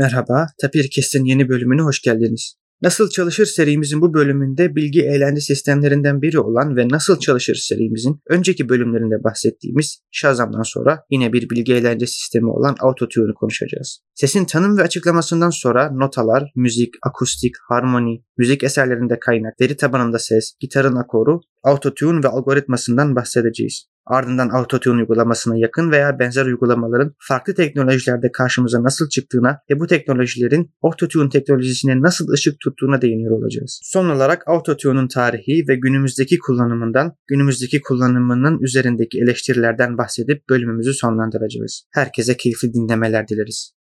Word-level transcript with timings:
Merhaba, 0.00 0.46
Tapir 0.60 0.90
Kest'in 0.90 1.24
yeni 1.24 1.48
bölümüne 1.48 1.82
hoş 1.82 2.02
geldiniz. 2.02 2.54
Nasıl 2.82 3.10
Çalışır 3.10 3.46
serimizin 3.46 4.00
bu 4.00 4.14
bölümünde 4.14 4.76
bilgi 4.76 5.00
eğlence 5.02 5.40
sistemlerinden 5.40 6.22
biri 6.22 6.38
olan 6.38 6.76
ve 6.76 6.88
Nasıl 6.88 7.18
Çalışır 7.18 7.54
serimizin 7.54 8.20
önceki 8.28 8.68
bölümlerinde 8.68 9.24
bahsettiğimiz 9.24 10.00
Shazam'dan 10.10 10.62
sonra 10.62 11.04
yine 11.10 11.32
bir 11.32 11.50
bilgi 11.50 11.74
eğlence 11.74 12.06
sistemi 12.06 12.50
olan 12.50 12.76
Autotune'u 12.80 13.34
konuşacağız. 13.34 14.00
Sesin 14.14 14.44
tanım 14.44 14.78
ve 14.78 14.82
açıklamasından 14.82 15.50
sonra 15.50 15.90
notalar, 15.92 16.52
müzik, 16.56 16.94
akustik, 17.06 17.54
harmoni, 17.68 18.24
müzik 18.38 18.64
eserlerinde 18.64 19.18
kaynak, 19.18 19.60
veri 19.60 19.76
tabanında 19.76 20.18
ses, 20.18 20.52
gitarın 20.60 20.96
akoru, 20.96 21.40
Autotune 21.62 22.22
ve 22.24 22.28
algoritmasından 22.28 23.16
bahsedeceğiz. 23.16 23.86
Ardından 24.06 24.48
Autotune 24.48 25.00
uygulamasına 25.00 25.56
yakın 25.56 25.90
veya 25.90 26.18
benzer 26.18 26.46
uygulamaların 26.46 27.14
farklı 27.18 27.54
teknolojilerde 27.54 28.32
karşımıza 28.32 28.82
nasıl 28.82 29.08
çıktığına 29.08 29.58
ve 29.70 29.80
bu 29.80 29.86
teknolojilerin 29.86 30.70
Autotune 30.82 31.28
teknolojisine 31.28 32.00
nasıl 32.00 32.28
ışık 32.28 32.60
tuttuğuna 32.60 33.02
değiniyor 33.02 33.38
olacağız. 33.38 33.80
Son 33.82 34.08
olarak 34.08 34.48
Autotune'un 34.48 35.08
tarihi 35.08 35.64
ve 35.68 35.76
günümüzdeki 35.76 36.38
kullanımından, 36.38 37.12
günümüzdeki 37.26 37.80
kullanımının 37.80 38.58
üzerindeki 38.62 39.18
eleştirilerden 39.18 39.98
bahsedip 39.98 40.48
bölümümüzü 40.48 40.94
sonlandıracağız. 40.94 41.84
Herkese 41.94 42.36
keyifli 42.36 42.74
dinlemeler 42.74 43.28
dileriz. 43.28 43.79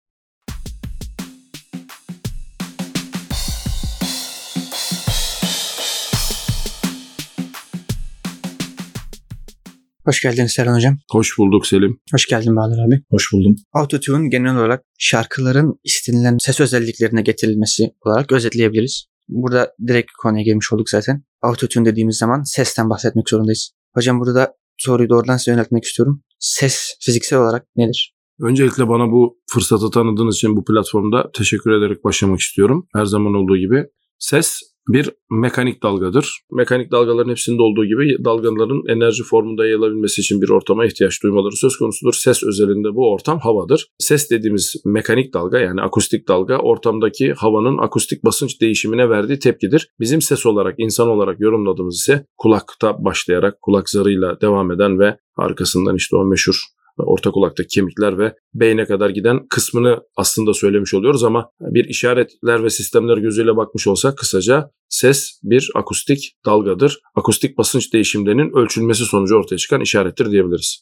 Hoş 10.07 10.21
geldiniz 10.21 10.51
Serhan 10.51 10.75
Hocam. 10.75 10.97
Hoş 11.11 11.37
bulduk 11.37 11.67
Selim. 11.67 11.99
Hoş 12.11 12.25
geldin 12.25 12.55
Bahadır 12.55 12.79
abi. 12.87 13.01
Hoş 13.09 13.33
buldum. 13.33 13.55
Autotune 13.73 14.29
genel 14.29 14.57
olarak 14.57 14.83
şarkıların 14.99 15.79
istenilen 15.83 16.37
ses 16.39 16.59
özelliklerine 16.59 17.21
getirilmesi 17.21 17.91
olarak 18.05 18.31
özetleyebiliriz. 18.31 19.05
Burada 19.27 19.73
direkt 19.87 20.11
konuya 20.21 20.43
girmiş 20.43 20.73
olduk 20.73 20.89
zaten. 20.89 21.23
Autotune 21.41 21.85
dediğimiz 21.85 22.17
zaman 22.17 22.43
sesten 22.43 22.89
bahsetmek 22.89 23.29
zorundayız. 23.29 23.71
Hocam 23.93 24.19
burada 24.19 24.53
soruyu 24.77 25.09
doğrudan 25.09 25.37
size 25.37 25.51
yöneltmek 25.51 25.83
istiyorum. 25.83 26.23
Ses 26.39 26.95
fiziksel 27.01 27.39
olarak 27.39 27.65
nedir? 27.75 28.15
Öncelikle 28.41 28.87
bana 28.87 29.11
bu 29.11 29.39
fırsatı 29.51 29.89
tanıdığınız 29.89 30.35
için 30.35 30.55
bu 30.55 30.65
platformda 30.65 31.31
teşekkür 31.33 31.71
ederek 31.71 32.03
başlamak 32.03 32.39
istiyorum. 32.39 32.87
Her 32.95 33.05
zaman 33.05 33.33
olduğu 33.33 33.57
gibi. 33.57 33.85
Ses 34.19 34.59
bir 34.87 35.09
mekanik 35.31 35.83
dalgadır. 35.83 36.39
Mekanik 36.51 36.91
dalgaların 36.91 37.31
hepsinde 37.31 37.61
olduğu 37.61 37.85
gibi 37.85 38.25
dalgaların 38.25 38.81
enerji 38.87 39.23
formunda 39.23 39.65
yayılabilmesi 39.65 40.21
için 40.21 40.41
bir 40.41 40.49
ortama 40.49 40.85
ihtiyaç 40.85 41.23
duymaları 41.23 41.55
söz 41.55 41.77
konusudur. 41.77 42.13
Ses 42.13 42.43
özelinde 42.43 42.95
bu 42.95 43.11
ortam 43.11 43.39
havadır. 43.39 43.87
Ses 43.99 44.29
dediğimiz 44.31 44.75
mekanik 44.85 45.33
dalga 45.33 45.59
yani 45.59 45.81
akustik 45.81 46.27
dalga 46.27 46.57
ortamdaki 46.57 47.33
havanın 47.33 47.77
akustik 47.77 48.25
basınç 48.25 48.61
değişimine 48.61 49.09
verdiği 49.09 49.39
tepkidir. 49.39 49.89
Bizim 49.99 50.21
ses 50.21 50.45
olarak, 50.45 50.75
insan 50.77 51.07
olarak 51.07 51.39
yorumladığımız 51.39 51.95
ise 51.95 52.25
kulakta 52.37 53.05
başlayarak 53.05 53.61
kulak 53.61 53.89
zarıyla 53.89 54.41
devam 54.41 54.71
eden 54.71 54.99
ve 54.99 55.17
arkasından 55.37 55.95
işte 55.95 56.15
o 56.15 56.25
meşhur 56.25 56.76
orta 57.03 57.31
kulaktaki 57.31 57.67
kemikler 57.67 58.17
ve 58.17 58.33
beyne 58.53 58.85
kadar 58.85 59.09
giden 59.09 59.47
kısmını 59.49 59.99
aslında 60.17 60.53
söylemiş 60.53 60.93
oluyoruz 60.93 61.23
ama 61.23 61.49
bir 61.61 61.85
işaretler 61.85 62.63
ve 62.63 62.69
sistemler 62.69 63.17
gözüyle 63.17 63.55
bakmış 63.55 63.87
olsak 63.87 64.17
kısaca 64.17 64.69
ses 64.89 65.39
bir 65.43 65.71
akustik 65.75 66.35
dalgadır. 66.45 66.99
Akustik 67.15 67.57
basınç 67.57 67.93
değişimlerinin 67.93 68.57
ölçülmesi 68.57 69.05
sonucu 69.05 69.35
ortaya 69.35 69.57
çıkan 69.57 69.81
işarettir 69.81 70.31
diyebiliriz. 70.31 70.81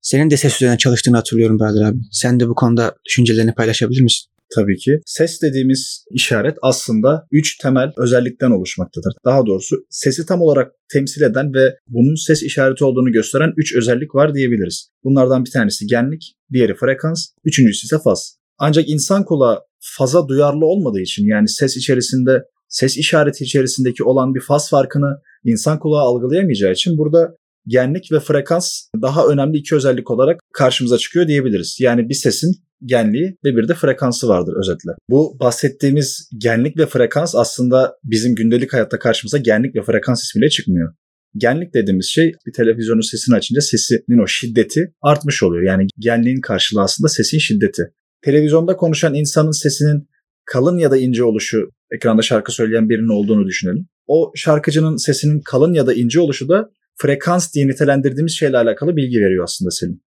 Senin 0.00 0.30
de 0.30 0.36
ses 0.36 0.56
üzerine 0.56 0.78
çalıştığını 0.78 1.16
hatırlıyorum 1.16 1.58
Bahadır 1.58 1.82
abi. 1.82 1.98
Sen 2.12 2.40
de 2.40 2.48
bu 2.48 2.54
konuda 2.54 2.94
düşüncelerini 3.06 3.54
paylaşabilir 3.54 4.00
misin? 4.00 4.30
Tabii 4.54 4.76
ki. 4.76 5.00
Ses 5.06 5.42
dediğimiz 5.42 6.04
işaret 6.10 6.56
aslında 6.62 7.26
üç 7.30 7.58
temel 7.58 7.92
özellikten 7.98 8.50
oluşmaktadır. 8.50 9.14
Daha 9.24 9.46
doğrusu 9.46 9.76
sesi 9.90 10.26
tam 10.26 10.42
olarak 10.42 10.72
temsil 10.92 11.22
eden 11.22 11.54
ve 11.54 11.76
bunun 11.88 12.26
ses 12.26 12.42
işareti 12.42 12.84
olduğunu 12.84 13.12
gösteren 13.12 13.52
üç 13.56 13.76
özellik 13.76 14.14
var 14.14 14.34
diyebiliriz. 14.34 14.90
Bunlardan 15.04 15.44
bir 15.44 15.50
tanesi 15.50 15.86
genlik, 15.86 16.34
diğeri 16.52 16.74
frekans, 16.74 17.26
üçüncüsü 17.44 17.86
ise 17.86 17.96
faz. 18.04 18.38
Ancak 18.58 18.88
insan 18.88 19.24
kulağı 19.24 19.60
faza 19.80 20.28
duyarlı 20.28 20.66
olmadığı 20.66 21.00
için 21.00 21.26
yani 21.26 21.48
ses 21.48 21.76
içerisinde 21.76 22.42
ses 22.68 22.96
işareti 22.96 23.44
içerisindeki 23.44 24.04
olan 24.04 24.34
bir 24.34 24.40
faz 24.40 24.70
farkını 24.70 25.20
insan 25.44 25.78
kulağı 25.78 26.00
algılayamayacağı 26.00 26.72
için 26.72 26.98
burada 26.98 27.36
genlik 27.66 28.12
ve 28.12 28.20
frekans 28.20 28.80
daha 29.02 29.26
önemli 29.26 29.58
iki 29.58 29.74
özellik 29.74 30.10
olarak 30.10 30.40
karşımıza 30.52 30.98
çıkıyor 30.98 31.28
diyebiliriz. 31.28 31.76
Yani 31.80 32.08
bir 32.08 32.14
sesin 32.14 32.67
genliği 32.84 33.36
ve 33.44 33.56
bir 33.56 33.68
de 33.68 33.74
frekansı 33.74 34.28
vardır 34.28 34.54
özetle. 34.58 34.90
Bu 35.10 35.36
bahsettiğimiz 35.40 36.30
genlik 36.38 36.78
ve 36.78 36.86
frekans 36.86 37.34
aslında 37.34 37.94
bizim 38.04 38.34
gündelik 38.34 38.72
hayatta 38.72 38.98
karşımıza 38.98 39.38
genlik 39.38 39.76
ve 39.76 39.82
frekans 39.82 40.22
ismiyle 40.22 40.50
çıkmıyor. 40.50 40.94
Genlik 41.36 41.74
dediğimiz 41.74 42.06
şey 42.06 42.32
bir 42.46 42.52
televizyonun 42.52 43.10
sesini 43.10 43.36
açınca 43.36 43.60
sesinin 43.60 44.22
o 44.22 44.26
şiddeti 44.26 44.92
artmış 45.02 45.42
oluyor. 45.42 45.62
Yani 45.62 45.86
genliğin 45.98 46.40
karşılığı 46.40 46.82
aslında 46.82 47.08
sesin 47.08 47.38
şiddeti. 47.38 47.82
Televizyonda 48.24 48.76
konuşan 48.76 49.14
insanın 49.14 49.62
sesinin 49.62 50.08
kalın 50.44 50.78
ya 50.78 50.90
da 50.90 50.96
ince 50.96 51.24
oluşu, 51.24 51.70
ekranda 51.94 52.22
şarkı 52.22 52.52
söyleyen 52.52 52.88
birinin 52.88 53.18
olduğunu 53.18 53.46
düşünelim. 53.46 53.88
O 54.06 54.32
şarkıcının 54.34 54.96
sesinin 54.96 55.40
kalın 55.40 55.72
ya 55.72 55.86
da 55.86 55.94
ince 55.94 56.20
oluşu 56.20 56.48
da 56.48 56.70
frekans 56.96 57.54
diye 57.54 57.68
nitelendirdiğimiz 57.68 58.32
şeyle 58.32 58.56
alakalı 58.56 58.96
bilgi 58.96 59.18
veriyor 59.18 59.44
aslında 59.44 59.70
senin. 59.70 60.02